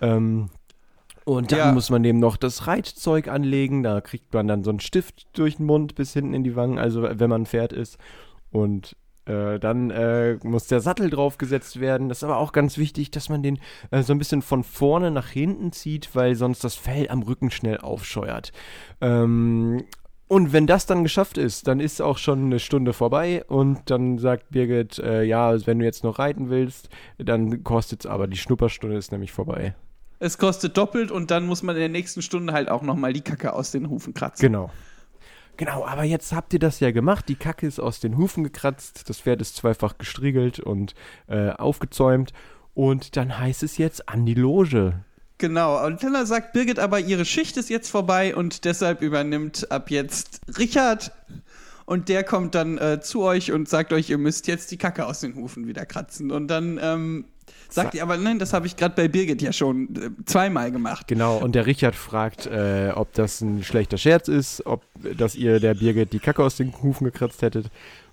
Ähm, 0.01 0.49
und 1.25 1.51
dann 1.51 1.59
Ja. 1.59 1.71
muss 1.71 1.91
man 1.91 2.01
dem 2.01 2.19
noch 2.19 2.35
das 2.37 2.65
Reitzeug 2.65 3.27
anlegen. 3.27 3.83
Da 3.83 4.01
kriegt 4.01 4.33
man 4.33 4.47
dann 4.47 4.63
so 4.63 4.71
einen 4.71 4.79
Stift 4.79 5.27
durch 5.37 5.57
den 5.57 5.67
Mund 5.67 5.93
bis 5.93 6.13
hinten 6.13 6.33
in 6.33 6.43
die 6.43 6.55
Wangen, 6.55 6.79
also 6.79 7.03
wenn 7.03 7.29
man 7.29 7.43
ein 7.43 7.45
Pferd 7.45 7.73
ist. 7.73 7.99
Und 8.51 8.95
Äh, 9.25 9.59
dann 9.59 9.91
äh, 9.91 10.39
muss 10.41 10.65
der 10.65 10.79
Sattel 10.79 11.11
draufgesetzt 11.11 11.79
werden. 11.79 12.09
Das 12.09 12.17
ist 12.17 12.23
aber 12.23 12.37
auch 12.37 12.53
ganz 12.53 12.79
wichtig, 12.79 13.11
dass 13.11 13.29
man 13.29 13.43
den 13.43 13.59
äh, 13.91 14.01
so 14.01 14.13
ein 14.13 14.17
bisschen 14.17 14.41
von 14.41 14.63
vorne 14.63 15.11
nach 15.11 15.29
hinten 15.29 15.71
zieht, 15.71 16.15
weil 16.15 16.33
sonst 16.33 16.63
das 16.63 16.73
Fell 16.73 17.07
am 17.07 17.21
Rücken 17.21 17.51
schnell 17.51 17.77
aufscheuert. 17.77 18.51
Ähm, 18.99 19.83
und 20.27 20.53
wenn 20.53 20.65
das 20.65 20.87
dann 20.87 21.03
geschafft 21.03 21.37
ist, 21.37 21.67
dann 21.67 21.79
ist 21.79 22.01
auch 22.01 22.17
schon 22.17 22.45
eine 22.45 22.57
Stunde 22.59 22.93
vorbei 22.93 23.43
und 23.47 23.91
dann 23.91 24.17
sagt 24.17 24.49
Birgit, 24.49 24.97
äh, 24.97 25.21
ja, 25.21 25.53
wenn 25.67 25.77
du 25.77 25.85
jetzt 25.85 26.03
noch 26.03 26.17
reiten 26.17 26.49
willst, 26.49 26.89
dann 27.19 27.63
kostet 27.63 28.05
es 28.05 28.09
aber, 28.09 28.25
die 28.25 28.37
Schnupperstunde 28.37 28.97
ist 28.97 29.11
nämlich 29.11 29.31
vorbei. 29.31 29.75
Es 30.17 30.39
kostet 30.39 30.77
doppelt 30.77 31.11
und 31.11 31.29
dann 31.29 31.45
muss 31.45 31.61
man 31.61 31.75
in 31.75 31.81
der 31.81 31.89
nächsten 31.89 32.23
Stunde 32.23 32.53
halt 32.53 32.69
auch 32.69 32.81
nochmal 32.81 33.13
die 33.13 33.21
Kacke 33.21 33.53
aus 33.53 33.69
den 33.69 33.87
Hufen 33.87 34.15
kratzen. 34.15 34.47
Genau. 34.47 34.71
Genau, 35.57 35.85
aber 35.85 36.03
jetzt 36.03 36.33
habt 36.33 36.53
ihr 36.53 36.59
das 36.59 36.79
ja 36.79 36.91
gemacht. 36.91 37.29
Die 37.29 37.35
Kacke 37.35 37.67
ist 37.67 37.79
aus 37.79 37.99
den 37.99 38.17
Hufen 38.17 38.43
gekratzt, 38.43 39.09
das 39.09 39.19
Pferd 39.19 39.41
ist 39.41 39.55
zweifach 39.55 39.97
gestriegelt 39.97 40.59
und 40.59 40.95
äh, 41.27 41.49
aufgezäumt. 41.49 42.33
Und 42.73 43.17
dann 43.17 43.37
heißt 43.37 43.63
es 43.63 43.77
jetzt 43.77 44.09
an 44.09 44.25
die 44.25 44.33
Loge. 44.33 45.03
Genau, 45.37 45.83
und 45.85 46.03
dann 46.03 46.25
sagt 46.25 46.53
Birgit 46.53 46.79
aber, 46.79 46.99
ihre 46.99 47.25
Schicht 47.25 47.57
ist 47.57 47.69
jetzt 47.69 47.89
vorbei 47.89 48.35
und 48.35 48.63
deshalb 48.63 49.01
übernimmt 49.01 49.71
ab 49.71 49.89
jetzt 49.89 50.41
Richard. 50.57 51.11
Und 51.85 52.09
der 52.09 52.23
kommt 52.23 52.55
dann 52.55 52.77
äh, 52.77 53.01
zu 53.01 53.23
euch 53.23 53.51
und 53.51 53.67
sagt 53.67 53.91
euch, 53.91 54.09
ihr 54.09 54.19
müsst 54.19 54.47
jetzt 54.47 54.71
die 54.71 54.77
Kacke 54.77 55.05
aus 55.05 55.19
den 55.19 55.35
Hufen 55.35 55.67
wieder 55.67 55.85
kratzen. 55.85 56.31
Und 56.31 56.47
dann 56.47 56.79
ähm, 56.81 57.25
sagt 57.73 57.93
ihr 57.93 58.03
aber, 58.03 58.17
nein, 58.17 58.39
das 58.39 58.53
habe 58.53 58.67
ich 58.67 58.75
gerade 58.75 58.95
bei 58.95 59.07
Birgit 59.07 59.41
ja 59.41 59.53
schon 59.53 59.95
äh, 59.95 60.25
zweimal 60.25 60.71
gemacht. 60.71 61.07
Genau, 61.07 61.37
und 61.37 61.55
der 61.55 61.65
Richard 61.65 61.95
fragt, 61.95 62.45
äh, 62.45 62.91
ob 62.93 63.13
das 63.13 63.41
ein 63.41 63.63
schlechter 63.63 63.97
Scherz 63.97 64.27
ist, 64.27 64.65
ob 64.65 64.83
dass 65.17 65.35
ihr 65.35 65.59
der 65.59 65.73
Birgit 65.73 66.13
die 66.13 66.19
Kacke 66.19 66.43
aus 66.43 66.55
den 66.55 66.73
Hufen 66.81 67.05
gekratzt 67.05 67.41
hättet. 67.41 67.71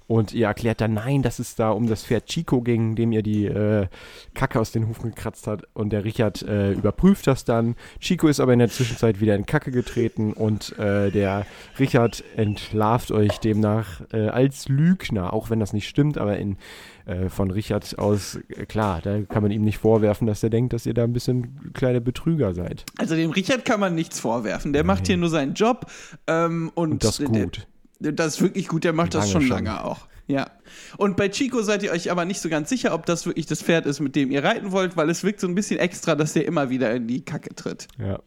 Und 0.08 0.32
ihr 0.32 0.46
erklärt 0.46 0.80
dann, 0.80 0.94
nein, 0.94 1.20
dass 1.22 1.38
es 1.38 1.54
da 1.54 1.70
um 1.70 1.86
das 1.86 2.02
Pferd 2.02 2.24
Chico 2.26 2.62
ging, 2.62 2.96
dem 2.96 3.12
ihr 3.12 3.22
die 3.22 3.44
äh, 3.44 3.88
Kacke 4.34 4.58
aus 4.58 4.72
den 4.72 4.88
Hufen 4.88 5.10
gekratzt 5.10 5.46
hat. 5.46 5.64
Und 5.74 5.90
der 5.92 6.02
Richard 6.04 6.40
äh, 6.42 6.72
überprüft 6.72 7.26
das 7.26 7.44
dann. 7.44 7.76
Chico 8.00 8.26
ist 8.26 8.40
aber 8.40 8.54
in 8.54 8.58
der 8.58 8.70
Zwischenzeit 8.70 9.20
wieder 9.20 9.34
in 9.36 9.44
Kacke 9.44 9.70
getreten 9.70 10.32
und 10.32 10.78
äh, 10.78 11.10
der 11.10 11.44
Richard 11.78 12.24
entlarvt 12.36 13.10
euch 13.12 13.38
demnach 13.38 14.00
äh, 14.12 14.28
als 14.28 14.66
Lügner, 14.68 15.34
auch 15.34 15.50
wenn 15.50 15.60
das 15.60 15.74
nicht 15.74 15.86
stimmt, 15.88 16.16
aber 16.16 16.38
in, 16.38 16.56
äh, 17.04 17.28
von 17.28 17.50
Richard 17.50 17.98
aus, 17.98 18.36
äh, 18.48 18.64
klar, 18.64 19.00
da 19.02 19.20
kann 19.22 19.42
man 19.42 19.52
ihm 19.52 19.62
nicht 19.62 19.76
vorwerfen, 19.76 20.26
dass 20.26 20.42
er 20.42 20.48
denkt, 20.48 20.72
dass 20.72 20.86
ihr 20.86 20.94
da 20.94 21.04
ein 21.04 21.12
bisschen 21.12 21.70
kleine 21.74 22.00
Betrüger 22.00 22.54
seid. 22.54 22.86
Also 22.96 23.14
dem 23.14 23.30
Richard 23.30 23.66
kann 23.66 23.78
man 23.78 23.94
nichts 23.94 24.18
vorwerfen. 24.20 24.72
Der 24.72 24.84
macht 24.84 25.06
hier 25.06 25.18
nur 25.18 25.28
seinen 25.28 25.52
Job. 25.52 25.84
Ähm, 26.26 26.72
und, 26.74 26.92
Und 26.92 27.04
das 27.04 27.18
der- 27.18 27.26
gut. 27.26 27.66
Das 28.00 28.34
ist 28.34 28.42
wirklich 28.42 28.68
gut, 28.68 28.84
der 28.84 28.92
macht 28.92 29.14
das 29.14 29.32
Lange 29.32 29.32
schon 29.32 29.42
schon. 29.42 29.64
lange 29.64 29.84
auch. 29.84 30.06
Ja. 30.28 30.50
Und 30.98 31.16
bei 31.16 31.30
Chico 31.30 31.62
seid 31.62 31.82
ihr 31.82 31.90
euch 31.90 32.10
aber 32.10 32.24
nicht 32.24 32.40
so 32.40 32.48
ganz 32.48 32.68
sicher, 32.68 32.94
ob 32.94 33.06
das 33.06 33.24
wirklich 33.26 33.46
das 33.46 33.62
Pferd 33.62 33.86
ist, 33.86 34.00
mit 34.00 34.14
dem 34.14 34.30
ihr 34.30 34.44
reiten 34.44 34.72
wollt, 34.72 34.96
weil 34.96 35.08
es 35.08 35.24
wirkt 35.24 35.40
so 35.40 35.48
ein 35.48 35.54
bisschen 35.54 35.80
extra, 35.80 36.14
dass 36.14 36.34
der 36.34 36.46
immer 36.46 36.70
wieder 36.70 36.94
in 36.94 37.06
die 37.06 37.22
Kacke 37.22 37.54
tritt. 37.54 37.88
Ja. 37.98 38.20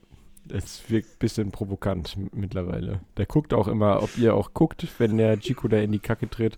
Es 0.50 0.82
wirkt 0.90 1.10
ein 1.10 1.20
bisschen 1.20 1.52
provokant 1.52 2.18
mittlerweile. 2.34 3.00
Der 3.16 3.26
guckt 3.26 3.54
auch 3.54 3.68
immer, 3.68 4.02
ob 4.04 4.18
ihr 4.18 4.36
auch 4.36 4.54
guckt, 4.54 4.88
wenn 4.98 5.18
der 5.18 5.40
Chico 5.40 5.68
da 5.68 5.78
in 5.78 5.92
die 5.92 6.00
Kacke 6.00 6.30
tritt. 6.30 6.58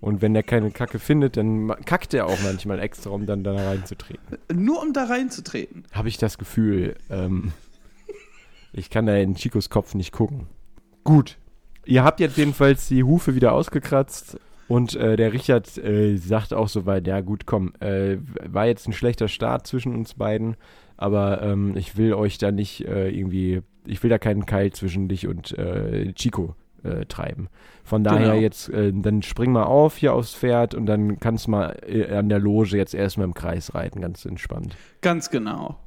Und 0.00 0.20
wenn 0.20 0.34
der 0.34 0.42
keine 0.42 0.70
Kacke 0.70 0.98
findet, 0.98 1.36
dann 1.36 1.68
kackt 1.84 2.12
er 2.12 2.26
auch 2.26 2.38
manchmal 2.42 2.80
extra, 2.80 3.10
um 3.10 3.26
dann 3.26 3.44
da 3.44 3.54
reinzutreten. 3.54 4.38
Nur 4.52 4.82
um 4.82 4.92
da 4.92 5.04
reinzutreten. 5.04 5.84
Habe 5.92 6.08
ich 6.08 6.18
das 6.18 6.36
Gefühl. 6.38 6.96
Ähm, 7.08 7.52
ich 8.72 8.90
kann 8.90 9.06
da 9.06 9.14
in 9.16 9.34
Chicos 9.36 9.70
Kopf 9.70 9.94
nicht 9.94 10.12
gucken. 10.12 10.46
Gut. 11.04 11.38
Ihr 11.86 12.04
habt 12.04 12.20
jetzt 12.20 12.36
jedenfalls 12.36 12.88
die 12.88 13.02
Hufe 13.04 13.34
wieder 13.34 13.52
ausgekratzt. 13.52 14.38
Und 14.68 14.94
äh, 14.94 15.16
der 15.16 15.32
Richard 15.32 15.78
äh, 15.78 16.16
sagt 16.16 16.54
auch 16.54 16.68
soweit, 16.68 17.06
ja 17.08 17.20
gut, 17.22 17.44
komm, 17.44 17.72
äh, 17.80 18.18
war 18.46 18.66
jetzt 18.66 18.86
ein 18.86 18.92
schlechter 18.92 19.26
Start 19.26 19.66
zwischen 19.66 19.96
uns 19.96 20.14
beiden, 20.14 20.54
aber 20.96 21.42
ähm, 21.42 21.76
ich 21.76 21.96
will 21.96 22.14
euch 22.14 22.38
da 22.38 22.52
nicht 22.52 22.86
äh, 22.86 23.08
irgendwie, 23.10 23.62
ich 23.84 24.00
will 24.04 24.10
da 24.10 24.18
keinen 24.18 24.46
Keil 24.46 24.72
zwischen 24.72 25.08
dich 25.08 25.26
und 25.26 25.58
äh, 25.58 26.12
Chico 26.12 26.54
äh, 26.84 27.04
treiben. 27.06 27.48
Von 27.82 28.04
daher 28.04 28.28
Genau. 28.28 28.40
jetzt, 28.40 28.70
dann 28.72 29.22
spring 29.22 29.50
mal 29.50 29.64
auf 29.64 29.96
hier 29.96 30.14
aufs 30.14 30.36
Pferd 30.36 30.76
und 30.76 30.86
dann 30.86 31.18
kannst 31.18 31.48
du 31.48 31.50
mal 31.50 31.76
an 32.14 32.28
der 32.28 32.38
Loge 32.38 32.76
jetzt 32.76 32.94
erstmal 32.94 33.26
im 33.26 33.34
Kreis 33.34 33.74
reiten, 33.74 34.00
ganz 34.00 34.24
entspannt. 34.24 34.76
Ganz 35.00 35.30
genau. 35.30 35.80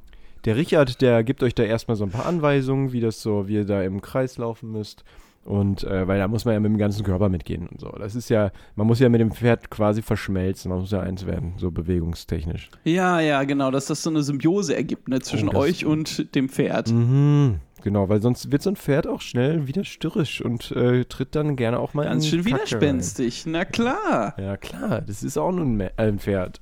Der 0.44 0.56
Richard, 0.56 1.00
der 1.00 1.24
gibt 1.24 1.42
euch 1.42 1.54
da 1.54 1.62
erstmal 1.62 1.96
so 1.96 2.04
ein 2.04 2.10
paar 2.10 2.26
Anweisungen, 2.26 2.92
wie 2.92 3.00
das 3.00 3.22
so, 3.22 3.48
wie 3.48 3.54
ihr 3.54 3.64
da 3.64 3.82
im 3.82 4.02
Kreis 4.02 4.36
laufen 4.36 4.70
müsst. 4.72 5.04
Und 5.44 5.84
äh, 5.84 6.08
weil 6.08 6.18
da 6.18 6.26
muss 6.26 6.46
man 6.46 6.54
ja 6.54 6.60
mit 6.60 6.70
dem 6.70 6.78
ganzen 6.78 7.04
Körper 7.04 7.28
mitgehen 7.28 7.68
und 7.68 7.78
so. 7.78 7.90
Das 7.90 8.14
ist 8.14 8.30
ja, 8.30 8.50
man 8.76 8.86
muss 8.86 8.98
ja 8.98 9.10
mit 9.10 9.20
dem 9.20 9.30
Pferd 9.30 9.70
quasi 9.70 10.00
verschmelzen, 10.00 10.70
man 10.70 10.80
muss 10.80 10.90
ja 10.90 11.00
eins 11.00 11.26
werden, 11.26 11.54
so 11.58 11.70
bewegungstechnisch. 11.70 12.70
Ja, 12.84 13.20
ja, 13.20 13.44
genau, 13.44 13.70
dass 13.70 13.86
das 13.86 14.02
so 14.02 14.08
eine 14.08 14.22
Symbiose 14.22 14.74
ergibt 14.74 15.08
ne, 15.08 15.20
zwischen 15.20 15.50
Oh, 15.50 15.58
euch 15.58 15.84
und 15.84 16.34
dem 16.34 16.48
Pferd. 16.48 16.90
Mhm. 16.90 17.60
Genau, 17.82 18.08
weil 18.08 18.22
sonst 18.22 18.50
wird 18.50 18.62
so 18.62 18.70
ein 18.70 18.76
Pferd 18.76 19.06
auch 19.06 19.20
schnell 19.20 19.66
wieder 19.68 19.84
störrisch 19.84 20.40
und 20.40 20.70
äh, 20.70 21.04
tritt 21.04 21.34
dann 21.34 21.54
gerne 21.54 21.78
auch 21.78 21.92
mal 21.92 22.04
Ganz 22.06 22.24
in 22.24 22.30
schön 22.30 22.44
Kacke 22.44 22.54
widerspenstig. 22.54 23.44
Na 23.44 23.66
klar. 23.66 24.32
Rein. 24.38 24.44
Ja 24.44 24.56
klar, 24.56 25.02
das 25.02 25.22
ist 25.22 25.36
auch 25.36 25.52
nur 25.52 25.66
äh, 25.82 25.90
ein 25.98 26.18
Pferd. 26.18 26.60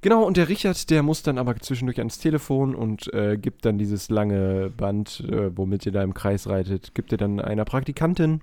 Genau, 0.00 0.22
und 0.22 0.36
der 0.36 0.48
Richard, 0.48 0.90
der 0.90 1.02
muss 1.02 1.22
dann 1.22 1.38
aber 1.38 1.56
zwischendurch 1.56 1.98
ans 1.98 2.18
Telefon 2.18 2.74
und 2.76 3.12
äh, 3.12 3.36
gibt 3.36 3.64
dann 3.64 3.78
dieses 3.78 4.10
lange 4.10 4.70
Band, 4.76 5.24
äh, 5.28 5.56
womit 5.56 5.86
ihr 5.86 5.92
da 5.92 6.02
im 6.02 6.14
Kreis 6.14 6.48
reitet, 6.48 6.94
gibt 6.94 7.10
ihr 7.10 7.18
dann 7.18 7.40
einer 7.40 7.64
Praktikantin. 7.64 8.40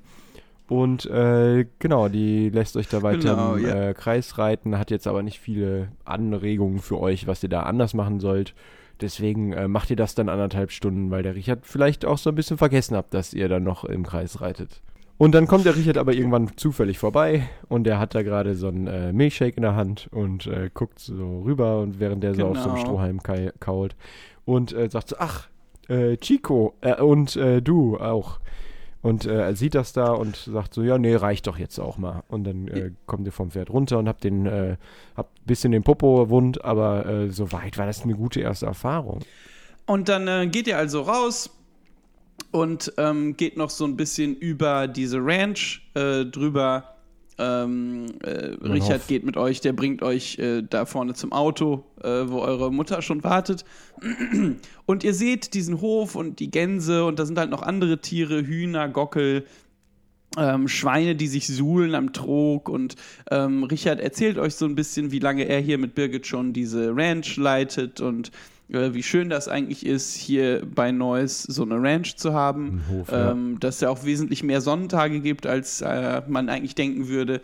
Und 0.68 1.06
äh, 1.06 1.66
genau, 1.80 2.10
die 2.10 2.50
lässt 2.50 2.76
euch 2.76 2.90
da 2.90 3.04
weiter 3.04 3.36
Genau, 3.36 3.56
im 3.56 3.66
ja. 3.66 3.90
äh, 3.90 3.94
Kreis 3.94 4.38
reiten, 4.38 4.78
hat 4.78 4.92
jetzt 4.92 5.08
aber 5.08 5.24
nicht 5.24 5.40
viele 5.40 5.90
Anregungen 6.04 6.80
für 6.80 7.00
euch, 7.00 7.28
was 7.28 7.44
ihr 7.44 7.50
da 7.50 7.64
anders 7.64 7.94
machen 7.94 8.20
sollt. 8.20 8.54
Deswegen 9.00 9.54
äh, 9.54 9.68
macht 9.68 9.90
ihr 9.90 9.96
das 9.96 10.16
dann 10.16 10.28
anderthalb 10.28 10.72
Stunden, 10.72 11.12
weil 11.12 11.24
der 11.24 11.36
Richard 11.36 11.66
vielleicht 11.66 12.04
auch 12.04 12.18
so 12.18 12.30
ein 12.32 12.36
bisschen 12.36 12.58
vergessen 12.58 12.98
habt, 12.98 13.14
dass 13.14 13.34
ihr 13.34 13.48
dann 13.48 13.64
noch 13.64 13.84
im 13.86 14.04
Kreis 14.04 14.42
reitet. 14.42 14.82
Und 15.18 15.32
dann 15.34 15.48
kommt 15.48 15.66
der 15.66 15.76
Richard 15.78 15.98
aber 15.98 16.14
irgendwann 16.14 16.52
zufällig 16.58 17.00
vorbei 17.00 17.48
und 17.70 17.86
der 17.86 18.00
hat 18.00 18.16
da 18.16 18.22
gerade 18.22 18.54
so 18.56 18.68
einen 18.68 18.88
äh, 18.88 19.14
Milchshake 19.14 19.56
in 19.56 19.62
der 19.64 19.74
Hand 19.76 20.10
und 20.12 20.46
äh, 20.48 20.70
guckt 20.74 21.00
so 21.00 21.42
rüber 21.44 21.80
und 21.80 22.02
während 22.02 22.22
der 22.22 22.36
so 22.36 22.48
auf 22.48 22.58
so 22.58 22.64
einem 22.66 22.74
Genau. 22.76 22.86
Strohhalm 22.86 23.24
kai- 23.24 23.54
kaut 23.62 23.96
und 24.44 24.74
äh, 24.74 24.90
sagt 24.90 25.08
so, 25.10 25.16
ach, 25.18 25.48
äh, 25.88 26.18
Chico 26.18 26.74
äh, 26.82 27.02
und 27.02 27.38
äh, 27.38 27.62
du 27.62 27.98
auch. 27.98 28.40
Und 29.02 29.26
er 29.28 29.56
sieht 29.56 29.76
das 29.76 29.94
da 29.94 30.14
und 30.14 30.36
sagt 30.36 30.74
so, 30.74 30.82
ja, 30.82 30.98
nee, 30.98 31.14
reicht 31.16 31.46
doch 31.46 31.60
jetzt 31.60 31.78
auch 31.78 32.00
mal. 32.00 32.24
Und 32.28 32.44
dann 32.44 32.96
kommt 33.06 33.28
ihr 33.28 33.32
vom 33.32 33.52
Pferd 33.52 33.70
runter 33.70 34.00
und 34.00 34.08
habt 34.10 34.24
den, 34.24 34.48
äh, 34.48 34.78
habt 35.16 35.40
ein 35.42 35.46
bisschen 35.46 35.72
den 35.72 35.84
Popo 35.84 36.32
wund, 36.32 36.66
aber 36.66 37.28
soweit 37.30 37.78
war 37.78 37.86
das 37.86 38.02
eine 38.02 38.16
gute 38.16 38.40
erste 38.42 38.66
Erfahrung. 38.66 39.20
Und 39.86 40.10
dann 40.10 40.50
geht 40.50 40.66
ihr 40.66 40.80
also 40.80 41.02
raus 41.02 41.55
und 42.52 42.94
ähm, 42.98 43.36
geht 43.36 43.58
noch 43.58 43.70
so 43.70 43.86
ein 43.86 43.98
bisschen 43.98 44.36
über 44.36 44.88
diese 44.88 45.18
Ranch 45.20 45.82
äh, 45.94 46.26
drüber. 46.26 46.96
Ähm, 47.38 48.06
äh, 48.24 48.56
Richard 48.64 49.02
Hof. 49.02 49.08
geht 49.08 49.26
mit 49.26 49.36
euch, 49.36 49.60
der 49.60 49.74
bringt 49.74 50.02
euch 50.02 50.40
äh, 50.40 50.62
da 50.62 50.86
vorne 50.86 51.16
zum 51.16 51.34
Auto, 51.34 51.84
äh, 52.02 52.08
wo 52.08 52.40
eure 52.40 52.72
Mutter 52.72 53.02
schon 53.02 53.26
wartet. 53.26 53.66
Und 54.86 55.04
ihr 55.04 55.14
seht 55.14 55.54
diesen 55.54 55.82
Hof 55.82 56.16
und 56.16 56.40
die 56.40 56.50
Gänse 56.50 57.04
und 57.06 57.18
da 57.18 57.26
sind 57.26 57.40
halt 57.40 57.50
noch 57.50 57.64
andere 57.64 58.00
Tiere, 58.00 58.46
Hühner, 58.46 58.88
Gockel, 58.88 59.46
ähm, 60.38 60.68
Schweine, 60.68 61.16
die 61.16 61.28
sich 61.28 61.48
suhlen 61.48 61.96
am 61.96 62.14
Trog 62.14 62.70
und 62.70 62.96
ähm, 63.32 63.64
Richard 63.64 64.00
erzählt 64.00 64.38
euch 64.38 64.56
so 64.56 64.66
ein 64.66 64.76
bisschen, 64.76 65.12
wie 65.12 65.20
lange 65.20 65.48
er 65.48 65.60
hier 65.60 65.78
mit 65.78 65.96
Birgit 65.96 66.28
schon 66.28 66.54
diese 66.54 66.96
Ranch 66.96 67.36
leitet 67.38 68.00
und 68.00 68.32
wie 68.68 69.04
schön 69.04 69.30
das 69.30 69.48
eigentlich 69.48 69.86
ist, 69.86 70.16
hier 70.16 70.64
bei 70.66 70.92
Neuss 70.92 71.44
so 71.44 71.64
eine 71.64 71.82
Ranch 71.82 72.16
zu 72.16 72.34
haben, 72.34 72.84
Hof, 72.90 73.12
ja. 73.12 73.32
ähm, 73.32 73.60
dass 73.60 73.76
es 73.76 73.82
ja 73.82 73.90
auch 73.90 74.06
wesentlich 74.06 74.44
mehr 74.44 74.62
Sonnentage 74.62 75.20
gibt, 75.20 75.46
als 75.46 75.82
äh, 75.82 76.22
man 76.28 76.50
eigentlich 76.50 76.76
denken 76.76 77.08
würde. 77.08 77.42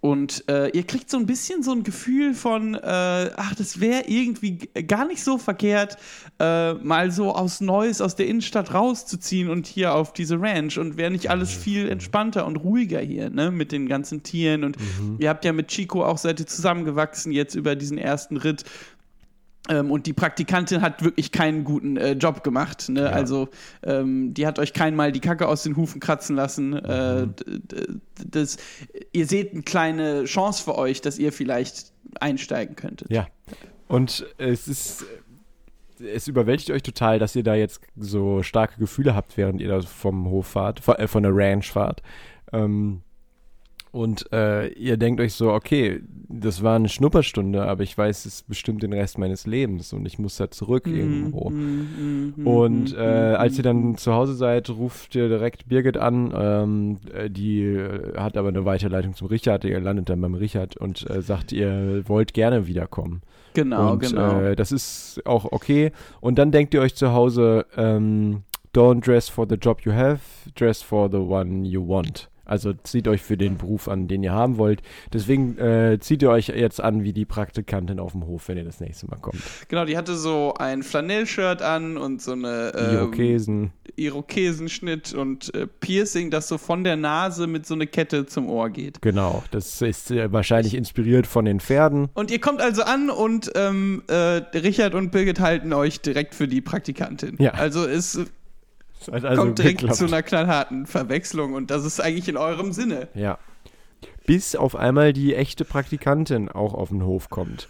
Und 0.00 0.48
äh, 0.48 0.68
ihr 0.70 0.82
kriegt 0.82 1.08
so 1.08 1.16
ein 1.16 1.26
bisschen 1.26 1.62
so 1.62 1.70
ein 1.70 1.84
Gefühl 1.84 2.34
von, 2.34 2.74
äh, 2.74 2.80
ach, 2.82 3.54
das 3.54 3.78
wäre 3.78 4.02
irgendwie 4.08 4.58
g- 4.58 4.82
gar 4.82 5.06
nicht 5.06 5.22
so 5.22 5.38
verkehrt, 5.38 5.96
äh, 6.40 6.72
mal 6.74 7.12
so 7.12 7.32
aus 7.32 7.60
Neuss, 7.60 8.00
aus 8.00 8.16
der 8.16 8.26
Innenstadt 8.26 8.74
rauszuziehen 8.74 9.48
und 9.48 9.68
hier 9.68 9.94
auf 9.94 10.12
diese 10.12 10.40
Ranch. 10.40 10.76
Und 10.76 10.96
wäre 10.96 11.12
nicht 11.12 11.30
alles 11.30 11.52
viel 11.52 11.88
entspannter 11.88 12.46
und 12.46 12.56
ruhiger 12.56 12.98
hier, 12.98 13.30
ne, 13.30 13.52
mit 13.52 13.70
den 13.70 13.88
ganzen 13.88 14.24
Tieren. 14.24 14.64
Und 14.64 14.76
ihr 15.18 15.28
habt 15.28 15.44
ja 15.44 15.52
mit 15.52 15.68
Chico 15.68 16.04
auch 16.04 16.18
seid 16.18 16.40
ihr 16.40 16.46
zusammengewachsen 16.48 17.30
jetzt 17.30 17.54
über 17.54 17.76
diesen 17.76 17.96
ersten 17.96 18.38
Ritt. 18.38 18.64
Ähm, 19.72 19.90
und 19.90 20.06
die 20.06 20.12
Praktikantin 20.12 20.82
hat 20.82 21.02
wirklich 21.02 21.32
keinen 21.32 21.64
guten 21.64 21.96
äh, 21.96 22.12
Job 22.12 22.44
gemacht. 22.44 22.88
Ne? 22.88 23.10
Also 23.10 23.48
ähm, 23.82 24.34
die 24.34 24.46
hat 24.46 24.58
euch 24.58 24.72
keinmal 24.74 25.12
die 25.12 25.20
Kacke 25.20 25.48
aus 25.48 25.62
den 25.62 25.76
Hufen 25.76 25.98
kratzen 26.00 26.36
lassen. 26.36 26.74
Äh, 26.74 27.28
d- 27.28 27.58
d- 27.58 27.86
das, 28.26 28.58
ihr 29.12 29.26
seht 29.26 29.52
eine 29.52 29.62
kleine 29.62 30.24
Chance 30.24 30.62
für 30.62 30.76
euch, 30.76 31.00
dass 31.00 31.18
ihr 31.18 31.32
vielleicht 31.32 31.92
einsteigen 32.20 32.76
könntet. 32.76 33.10
Ja. 33.10 33.28
Und 33.88 34.26
es 34.36 34.68
ist, 34.68 35.06
es 35.98 36.28
überwältigt 36.28 36.70
euch 36.70 36.82
total, 36.82 37.18
dass 37.18 37.34
ihr 37.34 37.42
da 37.42 37.54
jetzt 37.54 37.80
so 37.96 38.42
starke 38.42 38.78
Gefühle 38.78 39.14
habt, 39.14 39.36
während 39.36 39.60
ihr 39.60 39.68
da 39.68 39.80
vom 39.80 40.28
Hof 40.28 40.48
fahrt, 40.48 40.80
von, 40.80 40.96
äh, 40.96 41.08
von 41.08 41.22
der 41.22 41.32
Ranch 41.34 41.70
fahrt. 41.70 42.02
Ähm, 42.52 43.02
Und 43.92 44.32
äh, 44.32 44.68
ihr 44.68 44.96
denkt 44.96 45.20
euch 45.20 45.34
so, 45.34 45.52
okay, 45.52 46.00
das 46.30 46.62
war 46.62 46.76
eine 46.76 46.88
Schnupperstunde, 46.88 47.62
aber 47.62 47.82
ich 47.82 47.96
weiß 47.96 48.24
es 48.24 48.42
bestimmt 48.42 48.82
den 48.82 48.94
Rest 48.94 49.18
meines 49.18 49.46
Lebens 49.46 49.92
und 49.92 50.06
ich 50.06 50.18
muss 50.18 50.36
da 50.36 50.50
zurück 50.50 50.86
Mhm, 50.86 50.94
irgendwo. 50.96 51.52
Und 52.58 52.96
äh, 52.96 53.00
als 53.00 53.58
ihr 53.58 53.64
dann 53.64 53.98
zu 53.98 54.14
Hause 54.14 54.34
seid, 54.34 54.70
ruft 54.70 55.14
ihr 55.14 55.28
direkt 55.28 55.68
Birgit 55.68 55.98
an. 55.98 56.32
Ähm, 56.34 56.96
äh, 57.12 57.28
die 57.28 57.78
hat 58.16 58.38
aber 58.38 58.48
eine 58.48 58.64
Weiterleitung 58.64 59.14
zum 59.14 59.28
Richard. 59.28 59.64
Ihr 59.64 59.78
landet 59.78 60.08
dann 60.08 60.22
beim 60.22 60.34
Richard 60.34 60.76
und 60.78 61.08
äh, 61.10 61.20
sagt, 61.20 61.52
ihr 61.52 62.02
wollt 62.08 62.32
gerne 62.32 62.66
wiederkommen. 62.66 63.20
Genau, 63.52 63.92
und 63.92 63.98
genau. 64.00 64.40
Äh, 64.40 64.56
das 64.56 64.72
ist 64.72 65.20
auch 65.26 65.44
okay. 65.52 65.92
Und 66.22 66.38
dann 66.38 66.50
denkt 66.50 66.72
ihr 66.72 66.80
euch 66.80 66.94
zu 66.94 67.12
Hause, 67.12 67.66
ähm, 67.76 68.42
don't 68.74 69.04
dress 69.04 69.28
for 69.28 69.46
the 69.46 69.56
job 69.56 69.82
you 69.82 69.92
have, 69.92 70.20
dress 70.54 70.80
for 70.82 71.10
the 71.10 71.18
one 71.18 71.66
you 71.66 71.86
want. 71.86 72.30
Also 72.44 72.72
zieht 72.72 73.08
euch 73.08 73.22
für 73.22 73.36
den 73.36 73.56
Beruf 73.56 73.88
an, 73.88 74.08
den 74.08 74.22
ihr 74.22 74.32
haben 74.32 74.58
wollt. 74.58 74.82
Deswegen 75.12 75.58
äh, 75.58 75.98
zieht 76.00 76.22
ihr 76.22 76.30
euch 76.30 76.48
jetzt 76.48 76.80
an 76.80 77.04
wie 77.04 77.12
die 77.12 77.24
Praktikantin 77.24 77.98
auf 77.98 78.12
dem 78.12 78.26
Hof, 78.26 78.48
wenn 78.48 78.56
ihr 78.58 78.64
das 78.64 78.80
nächste 78.80 79.06
Mal 79.06 79.16
kommt. 79.16 79.40
genau, 79.68 79.84
die 79.84 79.96
hatte 79.96 80.16
so 80.16 80.54
ein 80.58 80.82
Flanellshirt 80.82 81.62
an 81.62 81.96
und 81.96 82.20
so 82.20 82.32
eine 82.32 82.72
ähm, 82.76 82.96
Irokesen. 82.96 83.72
Irokesenschnitt 83.96 85.14
und 85.14 85.54
äh, 85.54 85.66
Piercing, 85.66 86.30
das 86.30 86.48
so 86.48 86.58
von 86.58 86.84
der 86.84 86.96
Nase 86.96 87.46
mit 87.46 87.66
so 87.66 87.74
eine 87.74 87.86
Kette 87.86 88.26
zum 88.26 88.48
Ohr 88.48 88.70
geht. 88.70 89.02
Genau, 89.02 89.42
das 89.50 89.80
ist 89.82 90.10
äh, 90.10 90.32
wahrscheinlich 90.32 90.74
inspiriert 90.74 91.26
von 91.26 91.44
den 91.44 91.60
Pferden. 91.60 92.08
Und 92.14 92.30
ihr 92.30 92.40
kommt 92.40 92.60
also 92.60 92.82
an 92.82 93.10
und 93.10 93.52
ähm, 93.54 94.02
äh, 94.08 94.14
Richard 94.14 94.94
und 94.94 95.10
Birgit 95.10 95.40
halten 95.40 95.72
euch 95.72 96.00
direkt 96.00 96.34
für 96.34 96.48
die 96.48 96.60
Praktikantin. 96.60 97.36
Ja. 97.38 97.52
Also 97.52 97.86
es 97.86 98.18
Hat 99.10 99.24
also 99.24 99.42
kommt 99.42 99.58
direkt 99.58 99.80
geklappt. 99.80 99.98
zu 99.98 100.06
einer 100.06 100.22
knallharten 100.22 100.86
Verwechslung 100.86 101.54
und 101.54 101.70
das 101.70 101.84
ist 101.84 102.00
eigentlich 102.00 102.28
in 102.28 102.36
eurem 102.36 102.72
Sinne. 102.72 103.08
Ja. 103.14 103.38
Bis 104.26 104.54
auf 104.54 104.76
einmal 104.76 105.12
die 105.12 105.34
echte 105.34 105.64
Praktikantin 105.64 106.48
auch 106.48 106.74
auf 106.74 106.90
den 106.90 107.04
Hof 107.04 107.28
kommt. 107.30 107.68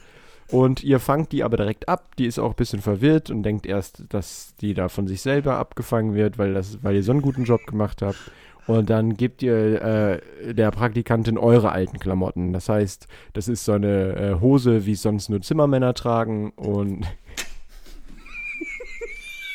Und 0.48 0.84
ihr 0.84 1.00
fangt 1.00 1.32
die 1.32 1.44
aber 1.44 1.56
direkt 1.56 1.88
ab. 1.88 2.14
Die 2.18 2.26
ist 2.26 2.38
auch 2.38 2.50
ein 2.50 2.56
bisschen 2.56 2.82
verwirrt 2.82 3.30
und 3.30 3.42
denkt 3.42 3.64
erst, 3.64 4.04
dass 4.10 4.54
die 4.60 4.74
da 4.74 4.90
von 4.90 5.06
sich 5.06 5.22
selber 5.22 5.56
abgefangen 5.56 6.14
wird, 6.14 6.36
weil, 6.36 6.52
das, 6.52 6.82
weil 6.82 6.94
ihr 6.94 7.02
so 7.02 7.12
einen 7.12 7.22
guten 7.22 7.44
Job 7.44 7.66
gemacht 7.66 8.02
habt. 8.02 8.18
Und 8.66 8.90
dann 8.90 9.14
gebt 9.14 9.42
ihr 9.42 9.82
äh, 9.82 10.54
der 10.54 10.70
Praktikantin 10.70 11.36
eure 11.36 11.72
alten 11.72 11.98
Klamotten. 11.98 12.52
Das 12.52 12.68
heißt, 12.68 13.08
das 13.32 13.48
ist 13.48 13.64
so 13.64 13.72
eine 13.72 14.14
äh, 14.14 14.40
Hose, 14.40 14.86
wie 14.86 14.92
es 14.92 15.02
sonst 15.02 15.30
nur 15.30 15.40
Zimmermänner 15.40 15.94
tragen 15.94 16.50
und 16.50 17.06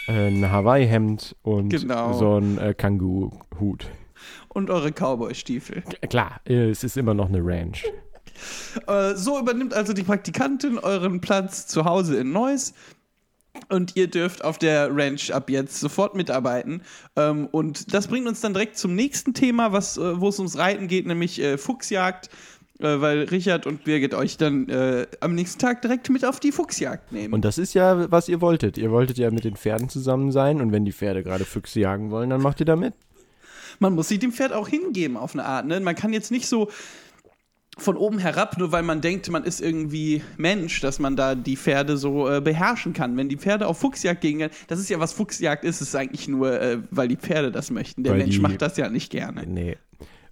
ein 0.08 0.50
Hawaii-Hemd 0.52 1.36
und 1.44 1.70
Genau. 1.70 2.14
so 2.14 2.38
ein 2.38 2.58
äh, 2.58 2.74
Kangoo-Hut. 2.74 3.88
Und 4.50 4.70
eure 4.70 4.92
Cowboy-Stiefel. 4.92 5.84
Klar, 6.10 6.42
es 6.46 6.84
ist 6.84 6.98
immer 6.98 7.14
noch 7.14 7.30
eine 7.30 7.40
Ranch. 7.44 7.86
Äh, 8.88 9.16
so 9.16 9.40
übernimmt 9.40 9.74
also 9.74 9.94
die 9.94 10.04
Praktikantin 10.04 10.78
euren 10.80 11.22
Platz 11.22 11.68
zu 11.68 11.86
Hause 11.86 12.18
in 12.18 12.32
Neuss. 12.32 12.74
Und 13.70 13.96
ihr 13.96 14.08
dürft 14.08 14.44
auf 14.44 14.60
der 14.60 14.96
Ranch 14.96 15.32
ab 15.32 15.50
jetzt 15.50 15.80
sofort 15.80 16.16
mitarbeiten. 16.16 16.82
Ähm, 17.16 17.48
und 17.52 17.94
das 17.94 18.08
bringt 18.08 18.28
uns 18.28 18.40
dann 18.42 18.54
direkt 18.54 18.78
zum 18.78 18.94
nächsten 18.96 19.34
Thema, 19.34 19.72
was, 19.74 19.98
äh, 19.98 20.22
wo 20.22 20.30
es 20.30 20.38
ums 20.38 20.58
Reiten 20.58 20.88
geht, 20.88 21.08
nämlich 21.08 21.42
äh, 21.42 21.58
Fuchsjagd. 21.58 22.30
Äh, 22.80 23.02
weil 23.02 23.24
Richard 23.24 23.66
und 23.66 23.84
Birgit 23.84 24.14
euch 24.14 24.38
dann 24.38 24.70
äh, 24.70 25.08
am 25.20 25.34
nächsten 25.34 25.60
Tag 25.60 25.82
direkt 25.82 26.10
mit 26.12 26.24
auf 26.24 26.40
die 26.40 26.52
Fuchsjagd 26.52 27.12
nehmen. 27.12 27.34
Und 27.34 27.44
das 27.44 27.58
ist 27.58 27.74
ja, 27.74 28.12
was 28.12 28.30
ihr 28.30 28.40
wolltet. 28.40 28.78
Ihr 28.78 28.92
wolltet 28.92 29.18
ja 29.18 29.32
mit 29.32 29.46
den 29.46 29.56
Pferden 29.56 29.90
zusammen 29.90 30.32
sein 30.32 30.62
und 30.62 30.72
wenn 30.72 30.86
die 30.86 30.92
Pferde 30.92 31.24
gerade 31.24 31.44
Füchse 31.46 31.80
jagen 31.80 32.12
wollen, 32.12 32.30
dann 32.30 32.42
macht 32.42 32.60
ihr 32.60 32.66
da 32.68 32.76
mit. 32.76 32.94
man 33.80 33.94
muss 33.94 34.08
sie 34.10 34.20
dem 34.20 34.32
Pferd 34.32 34.54
auch 34.54 34.68
hingeben 34.68 35.18
auf 35.18 35.34
eine 35.34 35.46
Art. 35.46 35.66
Ne? 35.66 35.80
Man 35.80 35.96
kann 35.96 36.14
jetzt 36.14 36.30
nicht 36.32 36.48
so 36.48 36.70
von 37.80 37.96
oben 37.96 38.18
herab, 38.18 38.58
nur 38.58 38.72
weil 38.72 38.82
man 38.82 39.02
denkt, 39.02 39.30
man 39.30 39.44
ist 39.44 39.62
irgendwie 39.62 40.24
Mensch, 40.38 40.82
dass 40.82 40.98
man 41.00 41.16
da 41.16 41.36
die 41.36 41.56
Pferde 41.58 41.96
so 41.98 42.28
äh, 42.28 42.42
beherrschen 42.42 42.94
kann. 42.94 43.16
Wenn 43.18 43.30
die 43.30 43.38
Pferde 43.38 43.68
auf 43.68 43.78
Fuchsjagd 43.80 44.22
gehen, 44.22 44.50
das 44.68 44.80
ist 44.80 44.90
ja 44.90 45.00
was 45.00 45.14
Fuchsjagd 45.14 45.64
ist, 45.64 45.82
ist 45.82 45.96
eigentlich 45.96 46.28
nur, 46.28 46.60
äh, 46.60 46.80
weil 46.90 47.08
die 47.08 47.18
Pferde 47.18 47.52
das 47.52 47.70
möchten. 47.70 48.04
Der 48.04 48.14
Weil 48.14 48.20
Mensch 48.22 48.36
die- 48.36 48.42
macht 48.42 48.62
das 48.64 48.78
ja 48.78 48.90
nicht 48.90 49.12
gerne. 49.12 49.46
Nee. 49.48 49.78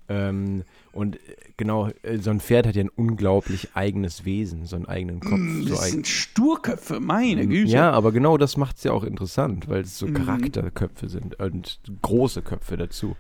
Ähm, 0.08 0.64
und 0.92 1.16
äh, 1.16 1.20
genau, 1.58 1.90
äh, 2.04 2.18
so 2.20 2.30
ein 2.30 2.40
Pferd 2.40 2.68
hat 2.68 2.76
ja 2.76 2.84
ein 2.84 2.90
unglaublich 2.96 3.70
eigenes 3.74 4.24
Wesen, 4.26 4.66
so 4.66 4.76
einen 4.76 4.86
eigenen 4.86 5.20
Kopf. 5.20 5.40
so 5.64 5.70
Das 5.70 5.82
eigen- 5.82 5.92
sind 5.92 6.08
Sturköpfe, 6.08 7.00
meine 7.00 7.48
Güte. 7.48 7.72
ja, 7.72 7.92
aber 7.92 8.12
genau 8.12 8.38
das 8.38 8.56
macht 8.58 8.78
es 8.78 8.84
ja 8.84 8.92
auch 8.92 9.04
interessant, 9.04 9.68
weil 9.68 9.82
es 9.82 9.98
so 9.98 10.08
Mhm. 10.08 10.14
Charakterköpfe 10.14 11.10
sind 11.10 11.40
und 11.40 11.80
große 12.02 12.42
Köpfe 12.44 12.78
dazu. 12.78 13.16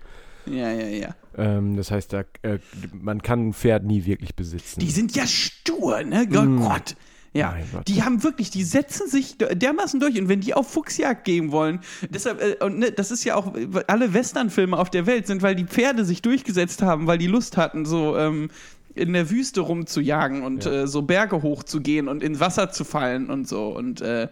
ja, 0.46 0.72
ja. 0.72 0.88
ja. 0.88 1.16
Ähm, 1.38 1.76
das 1.76 1.90
heißt, 1.92 2.14
da, 2.14 2.24
äh, 2.44 2.60
man 2.94 3.22
kann 3.22 3.48
ein 3.50 3.54
Pferd 3.54 3.84
nie 3.84 4.06
wirklich 4.06 4.36
besitzen. 4.36 4.80
Die 4.80 4.92
sind 4.92 5.16
ja 5.16 5.26
stur, 5.26 6.04
ne? 6.04 6.28
Gott, 6.28 6.48
Gott. 6.60 6.96
Ja, 7.36 7.56
die 7.88 8.02
haben 8.02 8.24
wirklich, 8.24 8.50
die 8.50 8.64
setzen 8.64 9.10
sich 9.10 9.38
dermaßen 9.38 10.00
durch 10.00 10.20
und 10.20 10.30
wenn 10.30 10.40
die 10.40 10.54
auf 10.54 10.72
Fuchsjagd 10.72 11.26
gehen 11.26 11.52
wollen, 11.52 11.82
deshalb, 12.10 12.42
äh, 12.42 12.64
und 12.64 12.80
ne, 12.80 12.92
das 12.92 13.12
ist 13.12 13.24
ja 13.26 13.36
auch, 13.36 13.54
alle 13.88 14.14
Westernfilme 14.14 14.78
auf 14.78 14.90
der 14.90 15.06
Welt 15.06 15.28
sind, 15.28 15.42
weil 15.42 15.56
die 15.56 15.66
Pferde 15.66 16.06
sich 16.06 16.22
durchgesetzt 16.22 16.82
haben, 16.82 17.08
weil 17.08 17.18
die 17.18 17.28
Lust 17.28 17.58
hatten, 17.58 17.86
so 17.86 18.18
ähm, 18.18 18.50
in 18.94 19.12
der 19.12 19.30
Wüste 19.30 19.60
rumzujagen 19.62 20.44
und 20.44 20.64
Ja. 20.64 20.72
äh, 20.84 20.88
so 20.88 21.02
Berge 21.02 21.42
hochzugehen 21.42 22.08
und 22.08 22.24
ins 22.24 22.40
Wasser 22.40 22.72
zu 22.72 22.86
fallen 22.86 23.30
und 23.30 23.48
so 23.48 23.68
und 23.76 24.00
äh, 24.00 24.30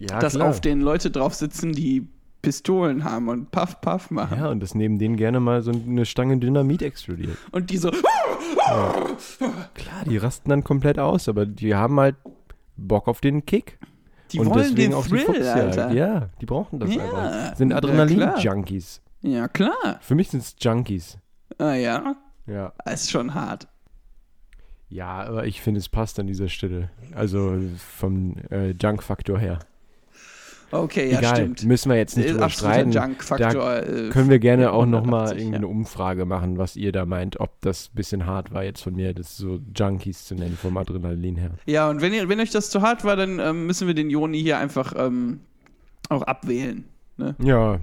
ja, 0.00 0.18
dass 0.18 0.34
klar. 0.34 0.48
auf 0.48 0.60
den 0.60 0.80
Leute 0.80 1.12
drauf 1.12 1.34
sitzen, 1.34 1.72
die 1.72 2.08
Pistolen 2.42 3.04
haben 3.04 3.28
und 3.28 3.50
Puff 3.52 3.80
Puff 3.80 4.10
machen. 4.10 4.38
Ja, 4.38 4.48
und 4.50 4.60
das 4.60 4.74
neben 4.74 4.98
denen 4.98 5.16
gerne 5.16 5.38
mal 5.40 5.62
so 5.62 5.70
eine 5.70 6.04
Stange 6.04 6.36
Dynamit 6.38 6.82
explodiert. 6.82 7.36
Und 7.52 7.70
die 7.70 7.76
so, 7.78 7.90
Klar, 9.74 10.04
die 10.06 10.16
rasten 10.16 10.50
dann 10.50 10.64
komplett 10.64 10.98
aus, 10.98 11.28
aber 11.28 11.46
die 11.46 11.74
haben 11.74 11.98
halt 12.00 12.16
Bock 12.76 13.08
auf 13.08 13.20
den 13.20 13.44
Kick. 13.46 13.78
die 14.32 14.40
und 14.40 14.46
wollen 14.46 14.58
deswegen 14.60 14.76
den 14.90 14.94
auch 14.94 15.04
die 15.04 15.10
Thrill, 15.10 15.24
Fuchsjagd. 15.26 15.78
Alter. 15.78 15.92
Ja, 15.92 16.28
die 16.40 16.46
brauchen 16.46 16.80
das 16.80 16.94
Ja, 16.94 17.02
einfach. 17.04 17.56
Sind 17.56 17.70
ja, 17.70 17.76
Adrenalin-Junkies. 17.76 19.00
Ja, 19.22 19.48
klar. 19.48 19.98
Für 20.00 20.14
mich 20.14 20.30
sind 20.30 20.40
es 20.40 20.56
Junkies. 20.58 21.18
Ah 21.58 21.74
ja, 21.74 22.16
Ja. 22.46 22.72
ist 22.86 23.10
schon 23.10 23.34
hart. 23.34 23.68
Ja, 24.88 25.22
aber 25.22 25.46
ich 25.46 25.60
finde, 25.62 25.78
es 25.80 25.88
passt 25.88 26.18
an 26.18 26.26
dieser 26.26 26.48
Stelle. 26.48 26.90
Also 27.14 27.56
vom 27.78 28.36
äh, 28.50 28.70
Junk-Faktor 28.72 29.38
her. 29.38 29.58
Okay, 30.72 31.10
ja, 31.12 31.18
Egal, 31.18 31.36
stimmt. 31.36 31.64
müssen 31.64 31.90
wir 31.90 31.96
jetzt 31.98 32.16
nicht 32.16 32.30
Äh, 32.30 32.50
streiten. 32.50 32.90
Junk-Faktor. 32.92 33.82
äh, 33.82 34.08
Können 34.08 34.30
wir 34.30 34.38
gerne 34.38 34.72
auch 34.72 34.86
nochmal 34.86 35.24
180, 35.28 35.38
irgendwie 35.38 35.56
eine 35.56 35.66
Umfrage 35.68 36.24
machen, 36.24 36.56
was 36.58 36.76
ihr 36.76 36.92
da 36.92 37.04
meint, 37.04 37.38
ob 37.40 37.60
das 37.60 37.88
ein 37.92 37.94
bisschen 37.94 38.24
hart 38.26 38.52
war 38.52 38.64
jetzt 38.64 38.80
von 38.82 38.94
mir, 38.94 39.12
das 39.12 39.36
so 39.36 39.60
Junkies 39.76 40.24
zu 40.24 40.34
nennen, 40.34 40.56
vom 40.56 40.76
Adrenalin 40.78 41.36
her. 41.36 41.50
Ja, 41.66 41.90
und 41.90 42.00
wenn, 42.00 42.14
ihr, 42.14 42.28
wenn 42.30 42.40
euch 42.40 42.50
das 42.50 42.70
zu 42.70 42.80
hart 42.80 43.04
war, 43.04 43.16
dann 43.16 43.38
ähm, 43.38 43.66
müssen 43.66 43.86
wir 43.86 43.94
den 43.94 44.08
Joni 44.08 44.40
hier 44.40 44.56
einfach 44.58 44.94
ähm, 44.96 45.40
auch 46.08 46.22
abwählen. 46.22 46.84
Ne? 47.18 47.36
Ja, 47.42 47.78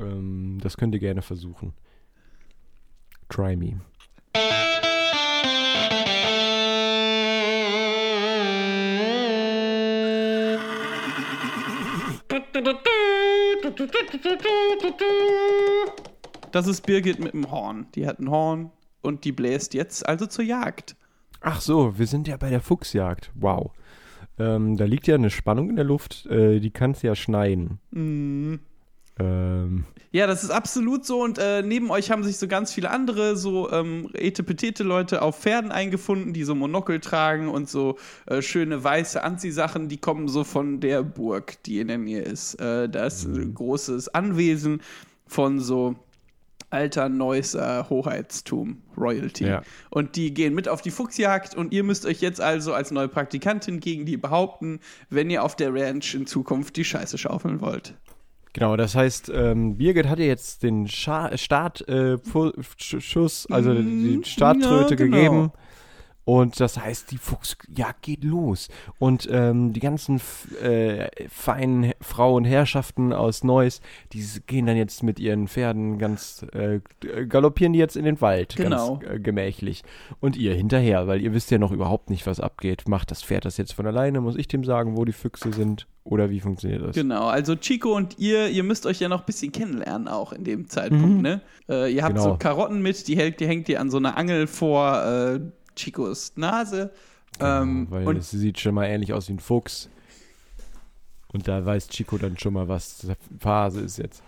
ähm, 0.00 0.58
das 0.62 0.78
könnt 0.78 0.94
ihr 0.94 1.00
gerne 1.00 1.20
versuchen. 1.22 1.74
Try 3.28 3.54
me. 3.54 3.80
Das 16.52 16.66
ist 16.66 16.86
Birgit 16.86 17.18
mit 17.20 17.32
dem 17.32 17.50
Horn. 17.50 17.86
Die 17.94 18.06
hat 18.06 18.18
ein 18.18 18.30
Horn 18.30 18.70
und 19.02 19.24
die 19.24 19.32
bläst 19.32 19.74
jetzt 19.74 20.06
also 20.08 20.26
zur 20.26 20.44
Jagd. 20.44 20.96
Ach 21.40 21.60
so, 21.60 21.98
wir 21.98 22.06
sind 22.06 22.28
ja 22.28 22.36
bei 22.36 22.50
der 22.50 22.60
Fuchsjagd. 22.60 23.30
Wow. 23.34 23.72
Ähm, 24.38 24.76
da 24.76 24.84
liegt 24.84 25.06
ja 25.06 25.14
eine 25.14 25.30
Spannung 25.30 25.70
in 25.70 25.76
der 25.76 25.84
Luft, 25.84 26.26
äh, 26.26 26.60
die 26.60 26.70
kannst 26.70 27.02
ja 27.02 27.14
schneiden. 27.14 27.78
Mhm. 27.90 28.60
Ähm, 29.20 29.84
Ja, 30.12 30.26
das 30.26 30.42
ist 30.42 30.50
absolut 30.50 31.04
so. 31.04 31.22
Und 31.22 31.38
äh, 31.38 31.62
neben 31.62 31.90
euch 31.90 32.10
haben 32.10 32.24
sich 32.24 32.36
so 32.38 32.48
ganz 32.48 32.72
viele 32.72 32.90
andere, 32.90 33.36
so 33.36 33.70
ähm, 33.70 34.10
etepetete 34.14 34.82
Leute 34.82 35.22
auf 35.22 35.38
Pferden 35.38 35.70
eingefunden, 35.70 36.32
die 36.32 36.42
so 36.42 36.54
Monokel 36.56 36.98
tragen 36.98 37.48
und 37.48 37.68
so 37.68 37.96
äh, 38.26 38.42
schöne 38.42 38.82
weiße 38.82 39.22
Anziehsachen. 39.22 39.88
Die 39.88 39.98
kommen 39.98 40.26
so 40.26 40.42
von 40.42 40.80
der 40.80 41.04
Burg, 41.04 41.62
die 41.64 41.78
in 41.78 41.88
der 41.88 41.98
Nähe 41.98 42.22
ist. 42.22 42.54
Äh, 42.54 42.88
da 42.88 43.06
ist 43.06 43.24
ein 43.24 43.54
großes 43.54 44.08
Anwesen 44.08 44.82
von 45.28 45.60
so 45.60 45.94
alter 46.70 47.08
Neusser 47.08 47.88
Hoheitstum, 47.88 48.82
Royalty. 48.96 49.46
Ja. 49.46 49.62
Und 49.90 50.16
die 50.16 50.32
gehen 50.32 50.54
mit 50.54 50.68
auf 50.68 50.82
die 50.82 50.90
Fuchsjagd 50.90 51.54
und 51.54 51.72
ihr 51.72 51.84
müsst 51.84 52.06
euch 52.06 52.20
jetzt 52.20 52.40
also 52.40 52.72
als 52.74 52.90
neue 52.90 53.08
Praktikantin 53.08 53.80
gegen 53.80 54.06
die 54.06 54.16
behaupten, 54.16 54.80
wenn 55.08 55.30
ihr 55.30 55.42
auf 55.42 55.56
der 55.56 55.74
Ranch 55.74 56.14
in 56.14 56.26
Zukunft 56.26 56.76
die 56.76 56.84
Scheiße 56.84 57.18
schaufeln 57.18 57.60
wollt. 57.60 57.94
Genau, 58.52 58.76
das 58.76 58.94
heißt, 58.94 59.30
ähm, 59.34 59.76
Birgit 59.76 60.08
hat 60.08 60.18
ja 60.18 60.26
jetzt 60.26 60.62
den 60.62 60.88
Scha 60.88 61.36
Startschuss, 61.36 61.86
äh, 63.48 63.52
also 63.52 63.74
die 63.74 64.20
Starttröte 64.24 64.94
ja, 64.94 64.96
genau. 64.96 65.16
gegeben. 65.16 65.52
Und 66.30 66.60
das 66.60 66.78
heißt, 66.78 67.10
die 67.10 67.18
Fuchsjagd 67.18 68.02
geht 68.02 68.22
los. 68.22 68.68
Und 69.00 69.28
ähm, 69.32 69.72
die 69.72 69.80
ganzen 69.80 70.20
äh, 70.62 71.08
feinen 71.28 71.90
Frauen, 72.00 72.44
Herrschaften 72.44 73.12
aus 73.12 73.42
Neuss, 73.42 73.80
die 74.12 74.24
gehen 74.46 74.66
dann 74.66 74.76
jetzt 74.76 75.02
mit 75.02 75.18
ihren 75.18 75.48
Pferden 75.48 75.98
ganz, 75.98 76.46
äh, 76.52 76.78
galoppieren 77.26 77.72
die 77.72 77.80
jetzt 77.80 77.96
in 77.96 78.04
den 78.04 78.20
Wald. 78.20 78.54
Genau. 78.54 78.98
Ganz 78.98 79.12
äh, 79.12 79.18
gemächlich. 79.18 79.82
Und 80.20 80.36
ihr 80.36 80.54
hinterher, 80.54 81.08
weil 81.08 81.20
ihr 81.20 81.34
wisst 81.34 81.50
ja 81.50 81.58
noch 81.58 81.72
überhaupt 81.72 82.10
nicht, 82.10 82.28
was 82.28 82.38
abgeht. 82.38 82.88
Macht 82.88 83.10
das 83.10 83.24
Pferd 83.24 83.44
das 83.44 83.56
jetzt 83.56 83.72
von 83.72 83.88
alleine? 83.88 84.20
Muss 84.20 84.36
ich 84.36 84.46
dem 84.46 84.62
sagen, 84.62 84.96
wo 84.96 85.04
die 85.04 85.12
Füchse 85.12 85.52
sind? 85.52 85.88
Oder 86.04 86.30
wie 86.30 86.40
funktioniert 86.40 86.82
das? 86.82 86.94
Genau, 86.96 87.26
also 87.26 87.56
Chico 87.56 87.94
und 87.94 88.18
ihr, 88.18 88.48
ihr 88.48 88.62
müsst 88.62 88.86
euch 88.86 89.00
ja 89.00 89.08
noch 89.08 89.20
ein 89.20 89.26
bisschen 89.26 89.52
kennenlernen 89.52 90.08
auch 90.08 90.32
in 90.32 90.44
dem 90.44 90.66
Zeitpunkt, 90.66 91.22
ne? 91.22 91.42
Äh, 91.68 91.92
ihr 91.92 92.02
habt 92.02 92.14
Genau. 92.14 92.30
so 92.30 92.36
Karotten 92.36 92.80
mit, 92.80 93.06
die, 93.06 93.16
hält, 93.16 93.38
die 93.38 93.46
hängt 93.46 93.68
ihr 93.68 93.80
an 93.80 93.90
so 93.90 93.98
einer 93.98 94.16
Angel 94.16 94.46
vor 94.46 95.04
äh, 95.04 95.40
Chicos 95.80 96.32
Nase. 96.36 96.90
Ähm, 97.38 97.86
Weil 97.90 98.06
und 98.06 98.16
es 98.16 98.30
sieht 98.30 98.58
schon 98.60 98.74
mal 98.74 98.86
ähnlich 98.86 99.12
aus 99.12 99.28
wie 99.28 99.34
ein 99.34 99.38
Fuchs. 99.40 99.88
Und 101.32 101.46
da 101.48 101.64
weiß 101.64 101.88
Chico 101.88 102.18
dann 102.18 102.36
schon 102.38 102.52
mal, 102.54 102.66
was 102.68 103.06
Phase 103.38 103.80
ist 103.80 103.98
jetzt. 103.98 104.22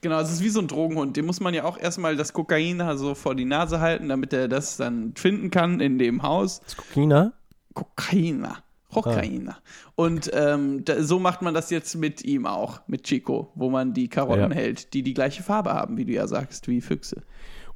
genau, 0.00 0.18
es 0.20 0.30
ist 0.32 0.42
wie 0.42 0.48
so 0.48 0.60
ein 0.60 0.68
Drogenhund. 0.68 1.16
Dem 1.16 1.26
muss 1.26 1.40
man 1.40 1.52
ja 1.52 1.64
auch 1.64 1.78
erstmal 1.78 2.16
das 2.16 2.32
Kokain 2.32 2.78
da 2.78 2.96
so 2.96 3.14
vor 3.14 3.34
die 3.34 3.44
Nase 3.44 3.80
halten, 3.80 4.08
damit 4.08 4.32
er 4.32 4.48
das 4.48 4.76
dann 4.78 5.12
finden 5.16 5.50
kann 5.50 5.80
in 5.80 5.98
dem 5.98 6.22
Haus. 6.22 6.60
Das 6.60 6.76
Kokina? 6.76 7.34
Kokaina. 7.74 8.58
Kokaina. 8.90 9.58
Und 9.96 10.30
ähm, 10.32 10.82
da, 10.86 11.02
so 11.02 11.18
macht 11.18 11.42
man 11.42 11.52
das 11.52 11.68
jetzt 11.68 11.94
mit 11.96 12.24
ihm 12.24 12.46
auch, 12.46 12.80
mit 12.86 13.02
Chico, 13.04 13.52
wo 13.54 13.68
man 13.68 13.92
die 13.92 14.08
Karotten 14.08 14.50
Ja. 14.52 14.56
hält, 14.56 14.94
die 14.94 15.02
die 15.02 15.12
gleiche 15.12 15.42
Farbe 15.42 15.74
haben, 15.74 15.98
wie 15.98 16.06
du 16.06 16.12
ja 16.12 16.26
sagst, 16.26 16.66
wie 16.68 16.80
Füchse. 16.80 17.22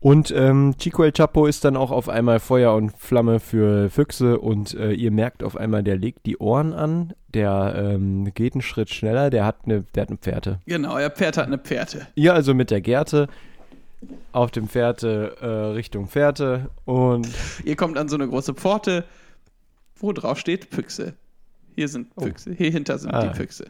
Und 0.01 0.31
ähm, 0.31 0.75
Chico 0.79 1.05
El 1.05 1.13
Chapo 1.13 1.47
ist 1.47 1.63
dann 1.65 1.77
auch 1.77 1.91
auf 1.91 2.09
einmal 2.09 2.41
Feuer 2.41 2.75
und 2.75 2.97
Flamme 2.97 3.39
für 3.39 3.91
Füchse 3.91 4.39
und 4.39 4.73
äh, 4.75 4.93
ihr 4.93 5.11
merkt 5.11 5.43
auf 5.43 5.57
einmal, 5.57 5.83
der 5.83 5.99
legt 5.99 6.25
die 6.25 6.39
Ohren 6.39 6.73
an, 6.73 7.13
der 7.29 7.75
ähm, 7.77 8.33
geht 8.33 8.55
einen 8.55 8.63
Schritt 8.63 8.89
schneller, 8.89 9.29
der 9.29 9.45
hat 9.45 9.57
eine, 9.67 9.83
der 9.95 10.03
hat 10.03 10.09
eine 10.09 10.17
Pferde. 10.17 10.59
Genau, 10.65 10.97
er 10.97 11.11
Pferd 11.11 11.37
hat 11.37 11.47
eine 11.49 11.59
Pferde. 11.59 12.07
Ihr 12.15 12.33
also 12.33 12.55
mit 12.55 12.71
der 12.71 12.81
Gerte 12.81 13.29
auf 14.33 14.51
dem 14.51 14.69
Pferde 14.69 15.37
äh, 15.43 15.47
Richtung 15.75 16.07
Fährte 16.09 16.71
und 16.87 17.29
Ihr 17.65 17.77
kommt 17.77 17.99
an 17.99 18.09
so 18.09 18.17
eine 18.17 18.27
große 18.27 18.55
Pforte, 18.55 19.05
wo 19.97 20.13
drauf 20.13 20.39
steht 20.39 20.65
Füchse. 20.65 21.13
Hier 21.77 21.89
sind 21.89 22.09
Füchse, 22.19 22.55
hier 22.55 22.71
hinter 22.71 22.97
sind 22.99 23.13
Ah. 23.13 23.27
die 23.29 23.37
Füchse. 23.37 23.67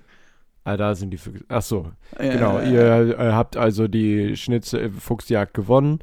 Ah, 0.64 0.76
da 0.76 0.94
sind 0.94 1.10
die 1.10 1.18
Füchse. 1.18 1.44
Ach 1.48 1.62
so, 1.62 1.90
Ja, 2.18 2.32
genau. 2.32 2.58
ja, 2.60 3.02
Ihr 3.02 3.18
äh, 3.18 3.32
habt 3.32 3.56
also 3.56 3.88
die 3.88 4.36
Schnitze 4.36 4.80
äh, 4.80 4.90
Fuchsjagd 4.90 5.54
gewonnen 5.54 6.00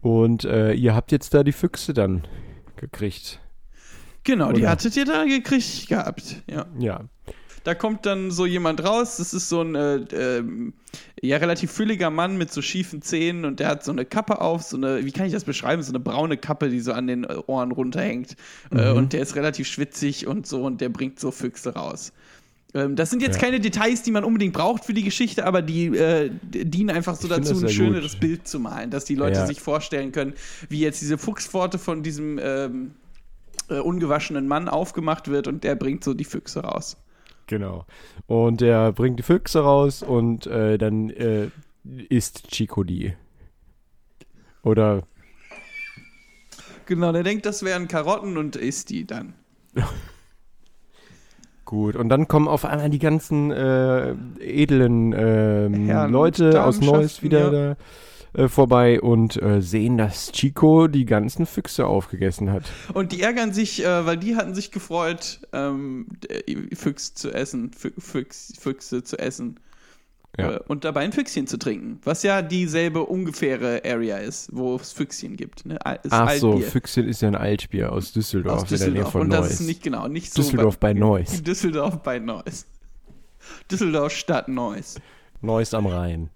und 0.00 0.44
äh, 0.44 0.72
ihr 0.72 0.94
habt 0.94 1.12
jetzt 1.12 1.34
da 1.34 1.42
die 1.42 1.52
Füchse 1.52 1.94
dann 1.94 2.26
gekriegt. 2.76 3.40
Genau, 4.24 4.52
die 4.52 4.62
Oder? 4.62 4.70
hattet 4.70 4.96
ihr 4.96 5.04
da 5.04 5.24
gekriegt 5.24 5.88
gehabt. 5.88 6.42
Ja. 6.50 6.66
Ja. 6.78 7.00
Da 7.62 7.74
kommt 7.74 8.06
dann 8.06 8.30
so 8.30 8.46
jemand 8.46 8.84
raus, 8.84 9.16
das 9.16 9.34
ist 9.34 9.48
so 9.48 9.60
ein 9.60 9.74
äh, 9.74 9.96
ähm, 10.12 10.72
ja, 11.20 11.36
relativ 11.38 11.72
fülliger 11.72 12.10
Mann 12.10 12.36
mit 12.38 12.52
so 12.52 12.62
schiefen 12.62 13.02
Zähnen 13.02 13.44
und 13.44 13.58
der 13.58 13.66
hat 13.66 13.84
so 13.84 13.90
eine 13.90 14.04
Kappe 14.04 14.40
auf, 14.40 14.62
so 14.62 14.76
eine, 14.76 15.04
wie 15.04 15.10
kann 15.10 15.26
ich 15.26 15.32
das 15.32 15.42
beschreiben, 15.42 15.82
so 15.82 15.90
eine 15.90 15.98
braune 15.98 16.36
Kappe, 16.36 16.68
die 16.68 16.78
so 16.78 16.92
an 16.92 17.08
den 17.08 17.24
äh, 17.24 17.34
Ohren 17.48 17.72
runterhängt. 17.72 18.36
Äh, 18.70 18.92
Mhm. 18.92 18.96
und 18.98 19.12
der 19.12 19.20
ist 19.22 19.34
relativ 19.34 19.66
schwitzig 19.66 20.28
und 20.28 20.46
so 20.46 20.62
und 20.64 20.80
der 20.80 20.90
bringt 20.90 21.18
so 21.18 21.32
Füchse 21.32 21.74
raus. 21.74 22.12
Ähm, 22.76 22.94
das 22.94 23.08
sind 23.10 23.22
jetzt 23.22 23.36
Ja. 23.36 23.40
keine 23.40 23.58
Details, 23.58 24.02
die 24.02 24.10
man 24.10 24.22
unbedingt 24.22 24.52
braucht 24.52 24.84
für 24.84 24.92
die 24.92 25.02
Geschichte, 25.02 25.46
aber 25.46 25.62
die 25.62 25.86
äh, 25.86 26.30
dienen 26.42 26.90
einfach 26.90 27.14
so 27.16 27.26
Ich 27.26 27.34
dazu, 27.34 27.58
ein 27.58 27.68
schöneres 27.70 28.12
gut. 28.12 28.20
Bild 28.20 28.46
zu 28.48 28.60
malen, 28.60 28.90
dass 28.90 29.06
die 29.06 29.14
Leute 29.14 29.38
Ja. 29.38 29.46
sich 29.46 29.60
vorstellen 29.60 30.12
können, 30.12 30.34
wie 30.68 30.80
jetzt 30.80 31.00
diese 31.00 31.16
Fuchspforte 31.16 31.78
von 31.78 32.02
diesem 32.02 32.38
ähm, 32.42 32.90
äh, 33.70 33.78
ungewaschenen 33.78 34.46
Mann 34.46 34.68
aufgemacht 34.68 35.28
wird 35.28 35.48
und 35.48 35.64
der 35.64 35.74
bringt 35.74 36.04
so 36.04 36.12
die 36.12 36.24
Füchse 36.24 36.60
raus. 36.60 36.98
Genau. 37.46 37.86
Und 38.26 38.60
der 38.60 38.92
bringt 38.92 39.18
die 39.20 39.22
Füchse 39.22 39.60
raus 39.60 40.02
und 40.02 40.46
äh, 40.46 40.76
dann 40.76 41.08
äh, 41.10 41.48
isst 42.10 42.48
Chico 42.50 42.84
die. 42.84 43.14
Oder 44.62 45.04
Genau, 46.86 47.10
der 47.12 47.22
denkt, 47.22 47.46
das 47.46 47.62
wären 47.64 47.88
Karotten 47.88 48.36
und 48.36 48.54
isst 48.56 48.90
die 48.90 49.06
dann. 49.06 49.34
gut. 51.66 51.94
Und 51.96 52.08
dann 52.08 52.26
kommen 52.28 52.48
auf 52.48 52.64
einmal 52.64 52.88
die 52.88 52.98
ganzen 52.98 53.50
äh, 53.50 54.14
edlen 54.40 55.12
Herren- 55.12 56.10
Leute 56.12 56.64
aus 56.64 56.80
Neuss 56.80 57.22
wieder 57.22 57.50
da 57.50 57.76
äh, 58.42 58.48
vorbei 58.48 59.00
und 59.00 59.40
äh, 59.42 59.60
sehen, 59.62 59.96
dass 59.98 60.30
Chico 60.32 60.88
die 60.88 61.04
ganzen 61.06 61.46
Füchse 61.46 61.86
aufgegessen 61.86 62.50
hat. 62.52 62.64
Und 62.92 63.12
die 63.12 63.22
ärgern 63.22 63.52
sich, 63.52 63.84
äh, 63.84 64.06
weil 64.06 64.16
die 64.18 64.36
hatten 64.36 64.54
sich 64.54 64.70
gefreut, 64.72 65.40
ähm, 65.52 66.06
Füchs 66.74 67.14
zu 67.14 67.30
essen, 67.32 67.70
Fü- 67.70 67.98
Füchs, 67.98 68.52
Füchse 68.58 69.02
zu 69.02 69.18
essen. 69.18 69.58
Ja. 70.38 70.56
Äh, 70.56 70.60
und 70.68 70.84
dabei 70.84 71.00
ein 71.00 71.12
Füchschen 71.12 71.46
zu 71.46 71.58
trinken. 71.58 72.00
Was 72.04 72.22
ja 72.22 72.42
dieselbe 72.42 73.04
ungefähre 73.04 73.82
Area 73.84 74.18
ist, 74.18 74.48
wo 74.52 74.76
es 74.76 74.92
Füchschen 74.92 75.36
gibt. 75.36 75.64
Ne? 75.66 75.78
Ist 76.02 76.12
Ach 76.12 76.30
so, 76.32 76.52
Altbier 76.52 76.66
Füchschen 76.70 77.08
ist 77.08 77.22
ja 77.22 77.28
ein 77.28 77.34
Altbier 77.36 77.92
aus 77.92 78.12
Düsseldorf, 78.12 78.62
aus 78.64 78.70
in 78.72 78.78
der 78.78 78.78
Nähe 78.78 78.86
Düsseldorf. 78.88 79.12
von 79.12 79.20
Und 79.22 79.28
Neuss. 79.28 79.48
das 79.48 79.60
ist 79.60 79.66
nicht 79.66 79.82
genau, 79.82 80.08
nicht 80.08 80.32
so. 80.32 80.42
Düsseldorf 80.42 80.78
bei 80.78 80.92
Neuss. 80.92 81.42
Düsseldorf 81.44 82.02
bei 82.02 82.18
Neuss. 82.18 82.66
Düsseldorf 83.70 84.12
Stadt 84.12 84.48
Neuss. 84.48 84.96
Neuss 85.40 85.72
am 85.74 85.86
Rhein. 85.86 86.30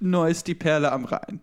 Neuss, 0.00 0.44
die 0.44 0.54
Perle 0.54 0.92
am 0.92 1.04
Rhein. 1.04 1.40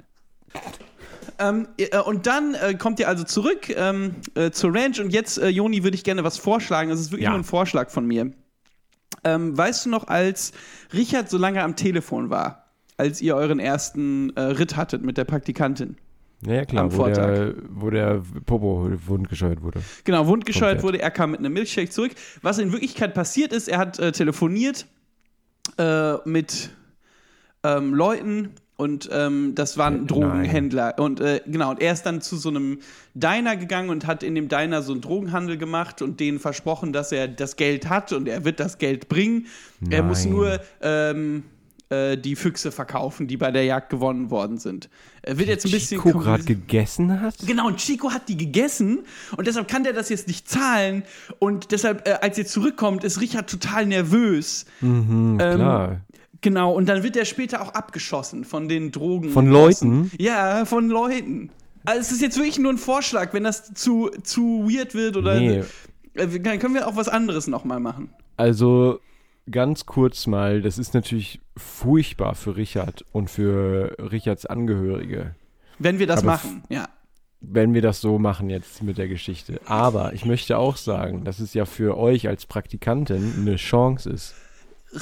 Ähm, 1.39 1.67
äh, 1.77 1.97
und 1.99 2.27
dann 2.27 2.53
äh, 2.55 2.73
kommt 2.75 2.99
ihr 2.99 3.07
also 3.07 3.23
zurück 3.23 3.69
ähm, 3.69 4.15
äh, 4.35 4.51
zur 4.51 4.73
Ranch 4.75 4.99
und 4.99 5.11
jetzt, 5.11 5.37
äh, 5.37 5.47
Joni, 5.47 5.83
würde 5.83 5.95
ich 5.95 6.03
gerne 6.03 6.23
was 6.23 6.37
vorschlagen. 6.37 6.89
Das 6.89 6.99
ist 6.99 7.11
wirklich 7.11 7.23
Ja. 7.25 7.29
nur 7.31 7.39
ein 7.39 7.43
Vorschlag 7.45 7.89
von 7.89 8.05
mir. 8.05 8.31
Ähm, 9.23 9.57
weißt 9.57 9.85
du 9.85 9.89
noch, 9.89 10.07
als 10.07 10.51
Richard 10.93 11.29
so 11.29 11.37
lange 11.37 11.63
am 11.63 11.75
Telefon 11.75 12.29
war, 12.29 12.69
als 12.97 13.21
ihr 13.21 13.35
euren 13.35 13.59
ersten 13.59 14.35
äh, 14.35 14.41
Ritt 14.41 14.75
hattet 14.75 15.03
mit 15.03 15.17
der 15.17 15.25
Praktikantin? 15.25 15.97
Naja, 16.41 16.63
klar, 16.63 16.85
Am 16.85 16.91
wo 16.93 16.95
Vortag. 16.97 17.25
der, 17.25 17.53
wo 17.69 17.89
der 17.89 18.21
Popo 18.45 18.89
wundgescheuert 19.07 19.61
wurde. 19.61 19.81
Genau, 20.05 20.25
wundgescheuert 20.27 20.83
wurde, 20.83 21.01
er 21.01 21.11
kam 21.11 21.31
mit 21.31 21.39
einem 21.39 21.51
Milchshake 21.51 21.89
zurück. 21.89 22.11
Was 22.41 22.59
in 22.59 22.71
Wirklichkeit 22.71 23.13
passiert 23.13 23.51
ist, 23.51 23.67
er 23.67 23.77
hat 23.77 23.99
äh, 23.99 24.13
telefoniert 24.13 24.85
äh, 25.77 26.13
mit 26.23 26.69
ähm, 27.63 27.93
Leuten 27.93 28.51
und 28.79 29.09
ähm, 29.11 29.55
das 29.55 29.77
waren 29.77 30.07
Drogenhändler. 30.07 30.97
Und 30.99 31.19
äh, 31.19 31.41
genau, 31.45 31.71
und 31.71 31.81
er 31.81 31.91
ist 31.91 32.03
dann 32.03 32.21
zu 32.21 32.37
so 32.37 32.47
einem 32.47 32.79
Diner 33.13 33.57
gegangen 33.57 33.89
und 33.89 34.07
hat 34.07 34.23
in 34.23 34.35
dem 34.35 34.47
Diner 34.47 34.81
so 34.81 34.93
einen 34.93 35.01
Drogenhandel 35.01 35.57
gemacht 35.57 36.01
und 36.01 36.21
denen 36.21 36.39
versprochen, 36.39 36.93
dass 36.93 37.11
er 37.11 37.27
das 37.27 37.57
Geld 37.57 37.89
hat 37.89 38.13
und 38.13 38.29
er 38.29 38.45
wird 38.45 38.61
das 38.61 38.77
Geld 38.77 39.09
bringen. 39.09 39.47
Er 39.89 40.01
muss 40.01 40.23
Nein. 40.23 40.33
nur 40.33 40.61
ähm, 40.81 41.43
äh, 41.89 42.17
die 42.17 42.37
Füchse 42.37 42.71
verkaufen, 42.71 43.27
die 43.27 43.35
bei 43.35 43.51
der 43.51 43.65
Jagd 43.65 43.89
gewonnen 43.89 44.31
worden 44.31 44.57
sind. 44.59 44.89
Er 45.23 45.37
wird 45.37 45.49
jetzt 45.49 45.65
ein 45.65 45.71
bisschen 45.71 46.01
Chico 46.01 46.17
gerade 46.17 46.43
gegessen 46.45 47.19
hat? 47.19 47.35
Genau, 47.45 47.67
und 47.67 47.77
Chico 47.77 48.11
hat 48.11 48.29
die 48.29 48.37
gegessen 48.37 48.99
und 49.35 49.45
deshalb 49.45 49.67
kann 49.67 49.83
der 49.83 49.91
das 49.91 50.07
jetzt 50.07 50.29
nicht 50.29 50.47
zahlen. 50.47 51.03
Und 51.39 51.71
deshalb, 51.71 52.07
äh, 52.07 52.13
als 52.21 52.37
ihr 52.37 52.45
zurückkommt, 52.45 53.03
ist 53.03 53.19
Richard 53.19 53.49
total 53.49 53.87
nervös. 53.87 54.65
Mhm, 54.79 55.37
Ähm, 55.41 55.55
klar. 55.55 56.01
Genau, 56.41 56.71
und 56.73 56.87
dann 56.87 57.03
wird 57.03 57.17
er 57.17 57.25
später 57.25 57.61
auch 57.61 57.73
abgeschossen 57.73 58.45
von 58.45 58.69
den 58.69 58.91
Drogen. 58.91 59.29
Von 59.29 59.47
Leuten? 59.47 60.09
Ja, 60.17 60.65
von 60.65 60.89
Leuten. 60.89 61.49
Also 61.85 62.01
es 62.01 62.11
ist 62.11 62.21
jetzt 62.21 62.37
wirklich 62.37 62.59
nur 62.59 62.71
ein 62.71 62.77
Vorschlag, 62.77 63.33
wenn 63.33 63.43
das 63.43 63.73
zu, 63.73 64.09
zu 64.23 64.67
weird 64.69 64.93
wird 64.93 65.17
oder 65.17 65.39
Nee. 65.39 65.63
äh, 66.13 66.39
dann 66.39 66.59
können 66.59 66.73
wir 66.75 66.87
auch 66.87 66.95
was 66.95 67.09
anderes 67.09 67.47
nochmal 67.47 67.79
machen. 67.79 68.09
Also 68.37 68.99
ganz 69.51 69.85
kurz 69.85 70.27
mal, 70.27 70.61
das 70.61 70.77
ist 70.77 70.93
natürlich 70.93 71.41
furchtbar 71.57 72.35
für 72.35 72.55
Richard 72.55 73.05
und 73.11 73.29
für 73.29 73.95
Richards 73.99 74.45
Angehörige, 74.45 75.35
Wenn 75.79 75.99
wir 75.99 76.07
das 76.07 76.19
Aber 76.19 76.27
machen, 76.33 76.63
ja. 76.69 76.87
wenn 77.41 77.73
wir 77.73 77.81
das 77.81 77.99
so 78.01 78.19
machen 78.19 78.49
jetzt 78.49 78.83
mit 78.83 78.97
der 78.97 79.07
Geschichte. 79.07 79.59
Aber 79.65 80.13
ich 80.13 80.25
möchte 80.25 80.57
auch 80.57 80.77
sagen, 80.77 81.23
dass 81.25 81.39
es 81.39 81.53
ja 81.53 81.65
für 81.65 81.97
euch 81.97 82.27
als 82.27 82.45
Praktikantin 82.45 83.33
eine 83.39 83.55
Chance 83.55 84.09
ist. 84.09 84.35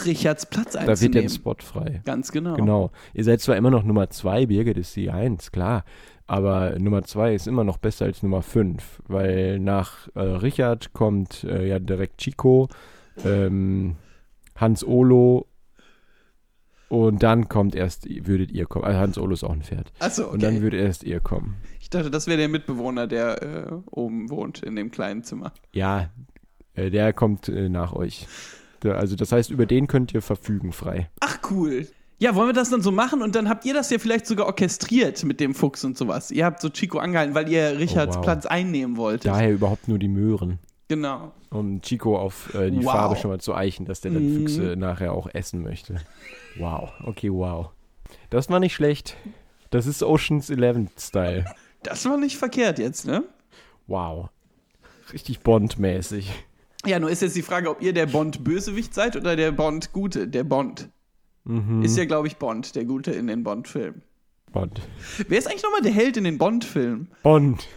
Richards 0.06 0.45
Platz 0.45 0.73
Da 0.73 0.80
wird 0.82 0.88
ja 0.88 0.91
ein 0.91 0.91
einzunehmen. 0.91 1.30
Spot 1.30 1.56
frei. 1.60 2.02
Ganz 2.06 2.32
genau. 2.32 2.56
Genau. 2.56 2.91
Ihr 3.13 3.23
seid 3.23 3.41
zwar 3.41 3.56
immer 3.56 3.71
noch 3.71 3.84
Nummer 3.84 4.10
2, 4.10 4.47
Birgit 4.47 4.78
ist 4.78 4.95
die 4.95 5.10
1, 5.10 5.52
klar. 5.52 5.84
Aber 6.28 6.78
Nummer 6.78 7.04
2 7.04 7.34
ist 7.36 7.47
immer 7.47 7.63
noch 7.63 7.78
besser 7.78 8.06
als 8.06 8.21
Nummer 8.21 8.41
5, 8.41 9.04
weil 9.08 9.60
nach 9.60 10.10
äh, 10.15 10.19
Richard 10.19 10.91
kommt 10.91 11.45
äh, 11.45 11.67
ja 11.67 11.80
direkt 11.80 12.17
Chico, 12.17 12.67
ähm, 13.23 13.95
Hans 14.56 14.84
Olo 14.84 15.47
und 16.89 17.23
dann 17.23 17.47
kommt 17.47 17.76
erst, 17.76 18.08
würdet 18.28 18.52
ihr 18.52 18.65
kommen. 18.65 18.86
Also 18.86 19.00
Hans 19.00 19.17
Olo 19.17 19.34
ist 19.34 19.43
auch 19.43 19.52
ein 19.52 19.62
Pferd. 19.62 19.91
Achso, 20.00 20.23
okay. 20.23 20.34
Und 20.34 20.43
dann 20.43 20.62
würde 20.62 20.78
erst 20.78 21.04
ihr 21.04 21.19
kommen. 21.19 21.56
ich 21.80 21.89
dachte, 21.89 22.12
das 22.12 22.28
wäre 22.28 22.38
der 22.38 22.50
Mitbewohner, 22.50 23.08
der 23.08 23.41
äh, 23.41 23.71
oben 23.91 24.30
wohnt, 24.30 24.63
in 24.63 24.76
dem 24.76 24.91
kleinen 24.91 25.23
Zimmer. 25.23 25.54
Ja, 25.73 26.10
äh, 26.73 26.89
der 26.89 27.13
kommt 27.13 27.50
äh, 27.50 27.69
nach 27.69 27.93
euch. 27.93 28.28
Da, 28.88 28.93
also 28.97 29.15
das 29.15 29.32
heißt, 29.32 29.50
über 29.52 29.65
den 29.65 29.88
könnt 29.88 30.13
ihr 30.13 30.21
verfügen 30.21 30.71
frei. 30.71 31.10
Ach 31.19 31.39
cool. 31.52 31.88
Ja, 32.19 32.34
wollen 32.36 32.50
wir 32.50 32.54
das 32.54 32.69
dann 32.71 32.82
so 32.82 32.91
machen? 32.91 33.21
Und 33.21 33.36
dann 33.36 33.47
habt 33.47 33.63
ihr 33.65 33.73
das 33.76 33.89
ja 33.91 34.00
vielleicht 34.00 34.26
sogar 34.26 34.47
orchestriert 34.47 35.23
mit 35.23 35.39
dem 35.39 35.54
Fuchs 35.54 35.84
und 35.84 35.97
sowas. 35.97 36.32
Ihr 36.32 36.45
habt 36.45 36.62
so 36.62 36.69
Chico 36.69 36.97
angehalten, 36.97 37.36
weil 37.36 37.47
ihr 37.50 37.78
Richards 37.78 38.15
Oh, 38.15 38.19
wow. 38.19 38.26
Platz 38.26 38.45
einnehmen 38.47 38.97
wolltet. 38.97 39.26
Daher 39.32 39.52
überhaupt 39.52 39.88
nur 39.88 40.00
die 40.00 40.08
Möhren. 40.08 40.58
Genau. 40.88 41.32
Um 41.52 41.82
Chico 41.82 42.17
auf 42.17 42.54
äh, 42.56 42.71
die 42.71 42.84
Wow. 42.84 42.91
Farbe 42.93 43.15
schon 43.17 43.30
mal 43.30 43.39
zu 43.39 43.54
eichen, 43.54 43.86
dass 43.86 44.02
der 44.02 44.12
dann 44.12 44.23
Mhm. 44.23 44.36
Füchse 44.47 44.76
nachher 44.78 45.13
auch 45.13 45.28
essen 45.34 45.62
möchte. 45.62 45.97
Wow, 46.58 46.91
okay, 47.04 47.32
wow. 47.32 47.69
Das 48.30 48.50
war 48.50 48.60
nicht 48.60 48.73
schlecht. 48.73 49.15
Das 49.69 49.86
ist 49.86 50.02
Oceans 50.02 50.50
11 50.50 50.88
Style. 50.97 51.45
Das 51.84 52.04
war 52.06 52.17
nicht 52.17 52.38
verkehrt 52.38 52.80
jetzt, 52.80 53.06
ne? 53.06 53.23
Wow. 53.86 54.30
Richtig 55.13 55.41
Bond-mäßig. 55.41 56.32
Ja, 56.88 57.00
nur 57.00 57.10
ist 57.10 57.21
jetzt 57.21 57.36
die 57.36 57.41
Frage, 57.41 57.69
ob 57.69 57.82
ihr 57.82 57.91
der 57.91 58.06
Bond-Bösewicht 58.06 58.93
seid 58.93 59.17
oder 59.17 59.36
der 59.36 59.52
Bond-Gute. 59.52 60.28
Der 60.28 60.45
Bond. 60.45 60.89
Mhm. 61.43 61.84
Ist 61.84 61.97
ja, 61.97 62.06
glaube 62.06 62.28
ich, 62.28 62.38
Bond, 62.38 62.76
der 62.76 62.86
Gute 62.86 63.12
in 63.12 63.28
den 63.28 63.43
Bond-Filmen. 63.43 64.04
Bond. 64.54 64.82
Wer 65.28 65.38
ist 65.38 65.47
eigentlich 65.47 65.63
nochmal 65.63 65.82
der 65.82 65.91
Held 65.91 66.15
in 66.15 66.23
den 66.23 66.38
Bond-Filmen? 66.38 67.10
Bond. 67.23 67.67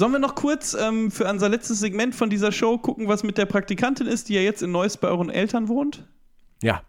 Sollen 0.00 0.12
wir 0.12 0.18
noch 0.18 0.34
kurz 0.34 0.72
ähm, 0.72 1.10
für 1.10 1.28
unser 1.28 1.50
letztes 1.50 1.78
Segment 1.78 2.14
von 2.14 2.30
dieser 2.30 2.52
Show 2.52 2.78
gucken, 2.78 3.06
was 3.06 3.22
mit 3.22 3.36
der 3.36 3.44
Praktikantin 3.44 4.06
ist, 4.06 4.30
die 4.30 4.34
ja 4.34 4.40
jetzt 4.40 4.62
in 4.62 4.72
Neuss 4.72 4.96
bei 4.96 5.08
euren 5.08 5.28
Eltern 5.28 5.68
wohnt? 5.68 6.06
Ja. 6.62 6.80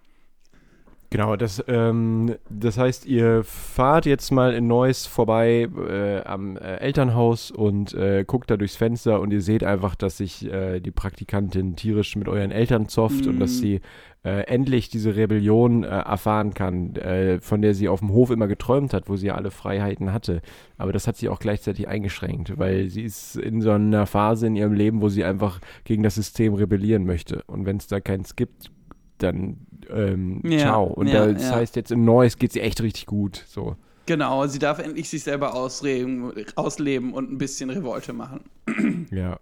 Genau, 1.13 1.35
das, 1.35 1.61
ähm, 1.67 2.35
das 2.49 2.77
heißt, 2.77 3.05
ihr 3.05 3.43
fahrt 3.43 4.05
jetzt 4.05 4.31
mal 4.31 4.53
in 4.53 4.67
Neuss 4.67 5.07
vorbei 5.07 5.67
äh, 5.89 6.21
am 6.23 6.55
äh, 6.55 6.77
Elternhaus 6.77 7.51
und 7.51 7.93
äh, 7.93 8.23
guckt 8.25 8.49
da 8.49 8.55
durchs 8.55 8.77
Fenster 8.77 9.19
und 9.19 9.33
ihr 9.33 9.41
seht 9.41 9.65
einfach, 9.65 9.95
dass 9.95 10.17
sich 10.19 10.49
äh, 10.49 10.79
die 10.79 10.91
Praktikantin 10.91 11.75
tierisch 11.75 12.15
mit 12.15 12.29
euren 12.29 12.51
Eltern 12.51 12.87
zofft 12.87 13.27
und 13.27 13.39
dass 13.41 13.51
Mhm. 13.51 13.55
sie 13.55 13.81
äh, 14.23 14.43
endlich 14.47 14.87
diese 14.87 15.17
Rebellion 15.17 15.83
äh, 15.83 15.87
erfahren 15.87 16.53
kann, 16.53 16.95
äh, 16.95 17.41
von 17.41 17.61
der 17.61 17.73
sie 17.73 17.89
auf 17.89 17.99
dem 17.99 18.13
Hof 18.13 18.29
immer 18.31 18.47
geträumt 18.47 18.93
hat, 18.93 19.09
wo 19.09 19.17
sie 19.17 19.27
ja 19.27 19.35
alle 19.35 19.51
Freiheiten 19.51 20.13
hatte. 20.13 20.41
Aber 20.77 20.93
das 20.93 21.07
hat 21.07 21.17
sie 21.17 21.27
auch 21.27 21.39
gleichzeitig 21.39 21.89
eingeschränkt, 21.89 22.57
weil 22.57 22.87
sie 22.87 23.01
ist 23.01 23.35
in 23.35 23.59
so 23.59 23.71
einer 23.71 24.05
Phase 24.05 24.47
in 24.47 24.55
ihrem 24.55 24.71
Leben, 24.73 25.01
wo 25.01 25.09
sie 25.09 25.25
einfach 25.25 25.59
gegen 25.83 26.03
das 26.03 26.15
System 26.15 26.53
rebellieren 26.53 27.03
möchte. 27.05 27.43
Und 27.47 27.65
wenn 27.65 27.75
es 27.75 27.87
da 27.87 27.99
keins 27.99 28.37
gibt, 28.37 28.71
dann 29.17 29.57
ähm, 29.93 30.41
Ja, 30.43 30.59
ciao. 30.59 30.85
Und 30.85 31.07
ja, 31.07 31.25
da, 31.25 31.33
das 31.33 31.43
ja. 31.43 31.55
heißt, 31.55 31.75
jetzt 31.75 31.91
in 31.91 32.05
Neuss 32.05 32.37
geht 32.37 32.53
sie 32.53 32.61
echt 32.61 32.81
richtig 32.81 33.05
gut. 33.05 33.43
So. 33.47 33.75
Genau, 34.05 34.45
sie 34.47 34.59
darf 34.59 34.79
endlich 34.79 35.09
sich 35.09 35.23
selber 35.23 35.53
ausreden, 35.53 36.31
ausleben 36.55 37.13
und 37.13 37.31
ein 37.31 37.37
bisschen 37.37 37.69
Revolte 37.69 38.13
machen. 38.13 38.41
Ja. 39.11 39.37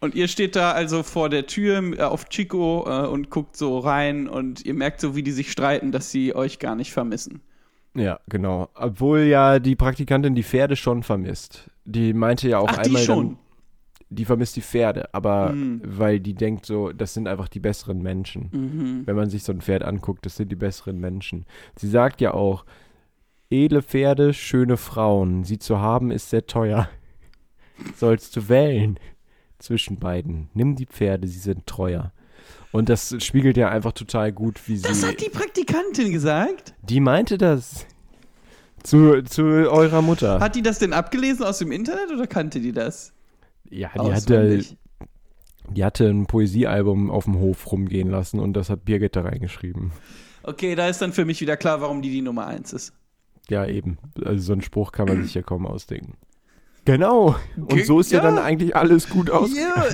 Und 0.00 0.16
ihr 0.16 0.26
steht 0.26 0.56
da 0.56 0.72
also 0.72 1.04
vor 1.04 1.28
der 1.28 1.46
Tür 1.46 1.80
äh, 1.96 2.02
auf 2.02 2.28
Chico 2.28 2.84
äh, 2.88 3.06
und 3.06 3.30
guckt 3.30 3.56
so 3.56 3.78
rein 3.78 4.26
und 4.26 4.66
ihr 4.66 4.74
merkt 4.74 5.00
so, 5.00 5.14
wie 5.14 5.22
die 5.22 5.30
sich 5.30 5.52
streiten, 5.52 5.92
dass 5.92 6.10
sie 6.10 6.34
euch 6.34 6.58
gar 6.58 6.74
nicht 6.74 6.92
vermissen. 6.92 7.40
Ja, 7.94 8.18
genau. 8.28 8.68
Obwohl 8.74 9.20
ja 9.20 9.60
die 9.60 9.76
Praktikantin 9.76 10.34
die 10.34 10.42
Pferde 10.42 10.74
schon 10.74 11.04
vermisst. 11.04 11.70
Die 11.84 12.14
meinte 12.14 12.48
ja 12.48 12.58
auch 12.58 12.68
Ach, 12.68 12.78
die 12.78 12.88
einmal 12.88 13.02
schon? 13.02 13.26
dann, 13.28 13.38
die 14.14 14.24
vermisst 14.24 14.56
die 14.56 14.62
Pferde, 14.62 15.12
aber 15.14 15.50
Hm. 15.50 15.80
weil 15.84 16.20
die 16.20 16.34
denkt 16.34 16.66
so, 16.66 16.92
das 16.92 17.14
sind 17.14 17.28
einfach 17.28 17.48
die 17.48 17.60
besseren 17.60 18.02
Menschen. 18.02 18.48
Mhm. 18.52 19.06
Wenn 19.06 19.16
man 19.16 19.30
sich 19.30 19.42
so 19.44 19.52
ein 19.52 19.60
Pferd 19.60 19.82
anguckt, 19.82 20.24
das 20.26 20.36
sind 20.36 20.50
die 20.50 20.56
besseren 20.56 20.98
Menschen. 20.98 21.44
Sie 21.76 21.88
sagt 21.88 22.20
ja 22.20 22.34
auch, 22.34 22.64
edle 23.50 23.82
Pferde, 23.82 24.32
schöne 24.34 24.76
Frauen, 24.76 25.44
sie 25.44 25.58
zu 25.58 25.80
haben 25.80 26.10
ist 26.10 26.30
sehr 26.30 26.46
teuer. 26.46 26.88
Sollst 27.96 28.36
du 28.36 28.48
wählen 28.48 28.98
zwischen 29.58 29.98
beiden. 29.98 30.48
Nimm 30.54 30.76
die 30.76 30.86
Pferde, 30.86 31.26
sie 31.28 31.38
sind 31.38 31.66
treuer. 31.66 32.12
Und 32.72 32.88
das 32.88 33.14
spiegelt 33.22 33.56
ja 33.56 33.68
einfach 33.68 33.92
total 33.92 34.32
gut, 34.32 34.60
wie 34.66 34.76
sie. 34.76 34.82
Das 34.82 35.06
hat 35.06 35.20
die 35.20 35.28
Praktikantin 35.28 36.10
gesagt. 36.10 36.74
Die 36.82 37.00
meinte 37.00 37.38
das. 37.38 37.86
Zu, 38.82 39.22
zu 39.22 39.42
eurer 39.42 40.02
Mutter. 40.02 40.40
Hat 40.40 40.56
die 40.56 40.62
das 40.62 40.78
denn 40.78 40.92
abgelesen 40.92 41.44
aus 41.44 41.58
dem 41.58 41.70
Internet 41.70 42.10
oder 42.12 42.26
kannte 42.26 42.60
die 42.60 42.72
das? 42.72 43.12
Ja, 43.72 43.90
die 43.94 44.12
hatte, 44.12 44.60
die 45.70 45.84
hatte 45.84 46.08
ein 46.08 46.26
Poesiealbum 46.26 47.10
auf 47.10 47.24
dem 47.24 47.38
Hof 47.38 47.70
rumgehen 47.72 48.10
lassen 48.10 48.40
und 48.40 48.52
das 48.54 48.70
hat 48.70 48.84
Birgit 48.84 49.16
da 49.16 49.22
reingeschrieben. 49.22 49.92
Okay, 50.42 50.74
da 50.74 50.88
ist 50.88 51.00
dann 51.00 51.12
für 51.12 51.24
mich 51.24 51.40
wieder 51.40 51.56
klar, 51.56 51.80
warum 51.80 52.02
die 52.02 52.10
die 52.10 52.22
Nummer 52.22 52.46
eins 52.46 52.72
ist. 52.72 52.92
Ja, 53.48 53.66
eben. 53.66 53.98
Also 54.24 54.42
so 54.44 54.52
einen 54.52 54.62
Spruch 54.62 54.92
kann 54.92 55.08
man 55.08 55.22
sich 55.22 55.34
ja 55.34 55.42
kaum 55.42 55.66
ausdenken. 55.66 56.14
Genau. 56.84 57.36
Und 57.56 57.68
Ge- 57.68 57.84
so 57.84 58.00
ist 58.00 58.10
ja, 58.12 58.18
ja. 58.18 58.24
dann 58.24 58.38
eigentlich 58.38 58.74
alles 58.74 59.08
gut 59.08 59.30
aus. 59.30 59.50
Ja. 59.56 59.74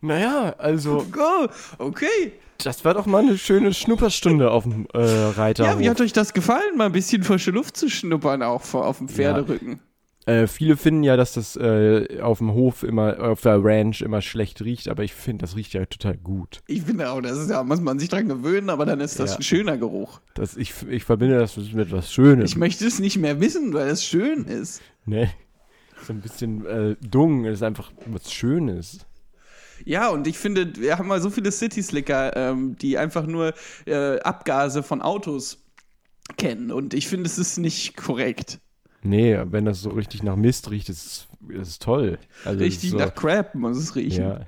Naja, 0.00 0.54
also 0.58 1.04
Oh, 1.16 1.48
okay. 1.78 2.32
Das 2.64 2.84
war 2.84 2.94
doch 2.94 3.06
mal 3.06 3.22
eine 3.22 3.38
schöne 3.38 3.72
Schnupperstunde 3.74 4.50
auf 4.50 4.64
dem 4.64 4.86
äh, 4.92 4.98
Reiterhof. 4.98 5.74
Ja, 5.74 5.78
wie 5.80 5.88
hat 5.90 6.00
euch 6.00 6.12
das 6.12 6.32
gefallen, 6.32 6.76
mal 6.76 6.86
ein 6.86 6.92
bisschen 6.92 7.22
frische 7.22 7.50
Luft 7.50 7.76
zu 7.76 7.88
schnuppern, 7.88 8.42
auch 8.42 8.62
vor, 8.62 8.86
auf 8.86 8.98
dem 8.98 9.08
Pferderücken? 9.08 9.80
Äh, 10.26 10.46
viele 10.46 10.78
finden 10.78 11.02
ja, 11.02 11.18
dass 11.18 11.34
das 11.34 11.54
äh, 11.56 12.20
auf 12.22 12.38
dem 12.38 12.54
Hof 12.54 12.82
immer, 12.82 13.20
auf 13.20 13.42
der 13.42 13.62
Ranch 13.62 14.00
immer 14.00 14.22
schlecht 14.22 14.62
riecht, 14.62 14.88
aber 14.88 15.04
ich 15.04 15.12
finde, 15.12 15.42
das 15.42 15.54
riecht 15.54 15.74
ja 15.74 15.84
total 15.84 16.16
gut. 16.16 16.62
Ich 16.66 16.80
finde 16.82 17.10
auch, 17.10 17.20
das 17.20 17.36
ist 17.36 17.50
ja, 17.50 17.62
muss 17.62 17.82
man 17.82 17.98
sich 17.98 18.08
dran 18.08 18.26
gewöhnen, 18.28 18.70
aber 18.70 18.86
dann 18.86 19.00
ist 19.00 19.20
das 19.20 19.32
Ja. 19.32 19.36
ein 19.36 19.42
schöner 19.42 19.76
Geruch. 19.76 20.20
Das, 20.32 20.56
ich, 20.56 20.72
ich 20.88 21.04
verbinde 21.04 21.38
das 21.38 21.56
mit 21.58 21.92
was 21.92 22.10
Schönem. 22.10 22.46
Ich 22.46 22.56
möchte 22.56 22.86
es 22.86 23.00
nicht 23.00 23.18
mehr 23.18 23.38
wissen, 23.40 23.74
weil 23.74 23.88
es 23.88 24.02
schön 24.02 24.44
ist. 24.44 24.80
ne? 25.04 25.28
So 26.06 26.14
ein 26.14 26.20
bisschen 26.22 26.64
äh, 26.64 26.96
dung, 27.06 27.44
ist 27.44 27.62
einfach 27.62 27.92
was 28.06 28.32
Schönes. 28.32 29.06
Ja, 29.84 30.08
und 30.08 30.26
ich 30.26 30.38
finde, 30.38 30.76
wir 30.76 30.98
haben 30.98 31.08
mal 31.08 31.20
so 31.20 31.30
viele 31.30 31.50
City-Slicker, 31.52 32.36
ähm, 32.36 32.76
die 32.76 32.98
einfach 32.98 33.26
nur 33.26 33.54
äh, 33.86 34.18
Abgase 34.20 34.82
von 34.82 35.02
Autos 35.02 35.58
kennen. 36.36 36.70
Und 36.70 36.94
ich 36.94 37.08
finde, 37.08 37.26
es 37.26 37.38
ist 37.38 37.58
nicht 37.58 37.96
korrekt. 37.96 38.60
Nee, 39.02 39.38
wenn 39.50 39.66
das 39.66 39.82
so 39.82 39.90
richtig 39.90 40.22
nach 40.22 40.36
Mist 40.36 40.70
riecht, 40.70 40.88
ist 40.88 41.28
es 41.50 41.78
toll. 41.78 42.18
Also 42.44 42.60
Richtig 42.60 42.90
so, 42.90 42.96
nach 42.96 43.14
Crap 43.14 43.54
muss 43.54 43.76
es 43.76 43.94
riechen. 43.94 44.24
Ja. 44.24 44.40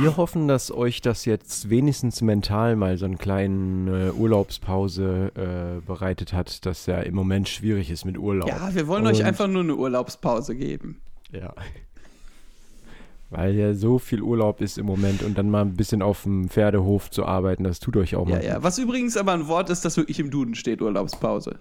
Wir 0.00 0.16
hoffen, 0.16 0.46
dass 0.48 0.70
euch 0.70 1.00
das 1.00 1.24
jetzt 1.24 1.70
wenigstens 1.70 2.20
mental 2.20 2.76
mal 2.76 2.96
so 2.98 3.06
eine 3.06 3.16
kleine 3.16 4.08
äh, 4.08 4.10
Urlaubspause 4.10 5.32
äh, 5.34 5.80
bereitet 5.86 6.32
hat, 6.32 6.66
dass 6.66 6.86
ja 6.86 6.98
im 7.00 7.14
Moment 7.14 7.48
schwierig 7.48 7.90
ist 7.90 8.04
mit 8.04 8.18
Urlaub. 8.18 8.48
Ja, 8.48 8.74
wir 8.74 8.86
wollen 8.88 9.06
euch 9.06 9.20
Und- 9.20 9.24
einfach 9.26 9.46
nur 9.48 9.62
eine 9.62 9.74
Urlaubspause 9.74 10.54
geben. 10.54 11.00
Ja. 11.32 11.54
Weil 13.30 13.54
ja 13.56 13.74
so 13.74 13.98
viel 13.98 14.22
Urlaub 14.22 14.60
ist 14.60 14.78
im 14.78 14.86
Moment 14.86 15.22
und 15.22 15.36
dann 15.36 15.50
mal 15.50 15.62
ein 15.62 15.74
bisschen 15.74 16.00
auf 16.02 16.22
dem 16.22 16.48
Pferdehof 16.48 17.10
zu 17.10 17.24
arbeiten, 17.26 17.64
das 17.64 17.80
tut 17.80 17.96
euch 17.96 18.14
auch 18.14 18.28
Ja, 18.28 18.36
mal. 18.36 18.44
ja. 18.44 18.62
Was 18.62 18.78
übrigens 18.78 19.16
aber 19.16 19.32
ein 19.32 19.48
Wort 19.48 19.68
ist, 19.70 19.84
das 19.84 19.96
wirklich 19.96 20.20
im 20.20 20.30
Duden 20.30 20.54
steht, 20.54 20.80
Urlaubspause. 20.80 21.58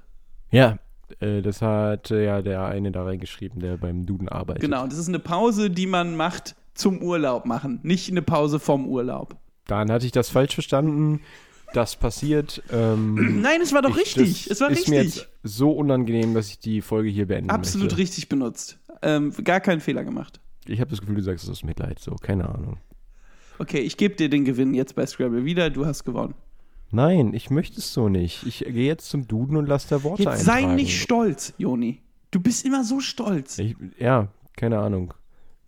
Ja, 0.52 0.78
äh, 1.19 1.41
das 1.41 1.62
hat 1.63 2.12
äh, 2.12 2.24
ja 2.26 2.41
der 2.43 2.65
eine 2.65 2.91
da 2.91 3.04
reingeschrieben, 3.04 3.60
der 3.62 3.78
beim 3.78 4.06
Duden 4.06 4.30
arbeitet. 4.30 4.62
Genau, 4.62 4.86
das 4.86 4.98
ist 5.00 5.08
eine 5.08 5.19
Pause, 5.19 5.69
die 5.71 5.88
man 5.88 6.15
macht 6.15 6.56
zum 6.76 7.02
Urlaub 7.02 7.46
machen, 7.46 7.80
nicht 7.84 8.10
eine 8.10 8.22
Pause 8.22 8.60
vom 8.60 8.88
Urlaub. 8.88 9.36
Dann 9.68 9.92
hatte 9.92 10.06
ich 10.06 10.12
das 10.12 10.30
falsch 10.30 10.54
verstanden. 10.54 11.22
Das 11.74 11.96
passiert. 11.96 12.62
Ähm, 12.72 13.42
Nein, 13.42 13.60
es 13.62 13.74
war 13.74 13.82
doch 13.82 13.98
ich, 13.98 14.18
richtig. 14.18 14.50
Es 14.50 14.62
war 14.62 14.70
ist 14.70 14.88
mir 14.88 15.02
richtig. 15.02 15.16
jetzt 15.16 15.30
so 15.44 15.72
unangenehm, 15.72 16.34
dass 16.34 16.50
ich 16.50 16.60
die 16.60 16.82
Folge 16.82 17.10
hier 17.10 17.28
beenden 17.28 17.50
Absolut 17.50 17.88
möchte. 17.88 17.98
richtig 17.98 18.30
benutzt. 18.30 18.78
Ähm, 19.02 19.34
gar 19.44 19.60
keinen 19.60 19.82
Fehler 19.82 20.04
gemacht. 20.04 20.40
Ich 20.68 20.80
habe 20.80 20.90
das 20.90 21.02
Gefühl, 21.02 21.16
du 21.16 21.22
sagst 21.22 21.44
es 21.44 21.50
aus 21.50 21.64
Mitleid. 21.64 22.00
So, 22.00 22.16
keine 22.16 22.48
Ahnung. 22.48 22.78
Okay, 23.58 23.80
ich 23.80 23.98
gebe 23.98 24.16
dir 24.16 24.30
den 24.30 24.46
Gewinn 24.46 24.74
jetzt 24.74 24.96
bei 24.96 25.06
Scrabble 25.06 25.46
wieder. 25.46 25.70
Du 25.70 25.86
hast 25.86 26.04
gewonnen. 26.04 26.36
Nein, 26.92 27.34
ich 27.34 27.50
möchte 27.50 27.80
es 27.80 27.94
so 27.94 28.10
nicht. 28.10 28.46
Ich 28.46 28.60
gehe 28.60 28.86
jetzt 28.86 29.10
zum 29.10 29.28
Duden 29.28 29.58
und 29.58 29.68
lasse 29.68 29.90
da 29.90 30.04
Worte 30.04 30.24
Jetzt 30.24 30.46
sei 30.46 30.64
nicht 30.64 31.02
stolz, 31.02 31.54
Joni. 31.58 32.02
Du 32.32 32.40
bist 32.40 32.66
immer 32.66 32.84
so 32.84 33.00
stolz. 33.00 33.60
Ich, 33.60 33.76
ja, 34.00 34.30
keine 34.56 34.80
Ahnung. 34.80 35.14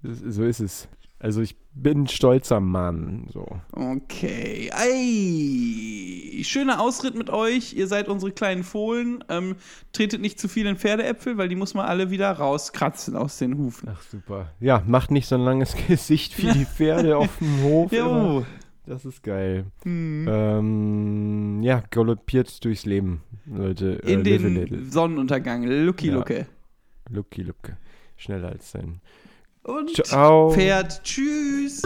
So 0.04 0.44
ist 0.44 0.60
es. 0.60 0.88
Also 1.20 1.42
ich 1.42 1.56
bin 1.74 2.08
stolzer 2.08 2.60
Mann. 2.60 3.28
So. 3.34 3.48
Okay. 3.72 4.70
Ei. 4.72 6.44
Schöner 6.44 6.80
Ausritt 6.80 7.16
mit 7.16 7.30
euch. 7.32 7.74
Ihr 7.74 7.88
seid 7.88 8.08
unsere 8.08 8.32
kleinen 8.32 8.64
Fohlen. 8.64 9.24
Ähm, 9.30 9.56
tretet 9.94 10.22
nicht 10.22 10.40
zu 10.40 10.48
viel 10.48 10.68
in 10.68 10.78
Pferdeäpfel, 10.78 11.38
weil 11.38 11.50
die 11.50 11.56
muss 11.56 11.74
man 11.74 11.86
alle 11.88 12.12
wieder 12.12 12.32
rauskratzen 12.32 13.16
aus 13.16 13.38
den 13.40 13.58
Hufen. 13.58 13.90
Ach 13.92 14.02
super. 14.04 14.52
Ja, 14.60 14.84
macht 14.86 15.10
nicht 15.12 15.28
so 15.28 15.36
ein 15.36 15.42
langes 15.42 15.76
Gesicht 15.88 16.38
wie 16.38 16.52
die 16.52 16.66
Pferde 16.66 17.18
auf 17.18 17.36
dem 17.40 17.64
Hof. 17.64 17.92
Jo. 17.92 18.46
Das 18.86 19.04
ist 19.04 19.22
geil. 19.24 19.66
Hm. 19.84 20.28
Ähm, 20.30 21.62
ja, 21.64 21.84
galoppiert 21.90 22.64
durchs 22.64 22.86
Leben, 22.86 23.22
Leute. 23.46 24.02
Äh, 24.04 24.14
In 24.14 24.20
a 24.20 24.24
den 24.24 24.54
little. 24.56 24.84
Sonnenuntergang. 24.86 25.64
Lucky 25.64 26.08
Ja. 26.08 26.14
Lucke. 26.14 26.48
Lucky 27.10 27.42
Lucke. 27.42 27.78
Schneller 28.16 28.50
als 28.50 28.72
sein. 28.72 29.02
Und 29.68 30.06
Ciao. 30.06 30.50
Pferd. 30.50 31.04
Tschüss. 31.04 31.82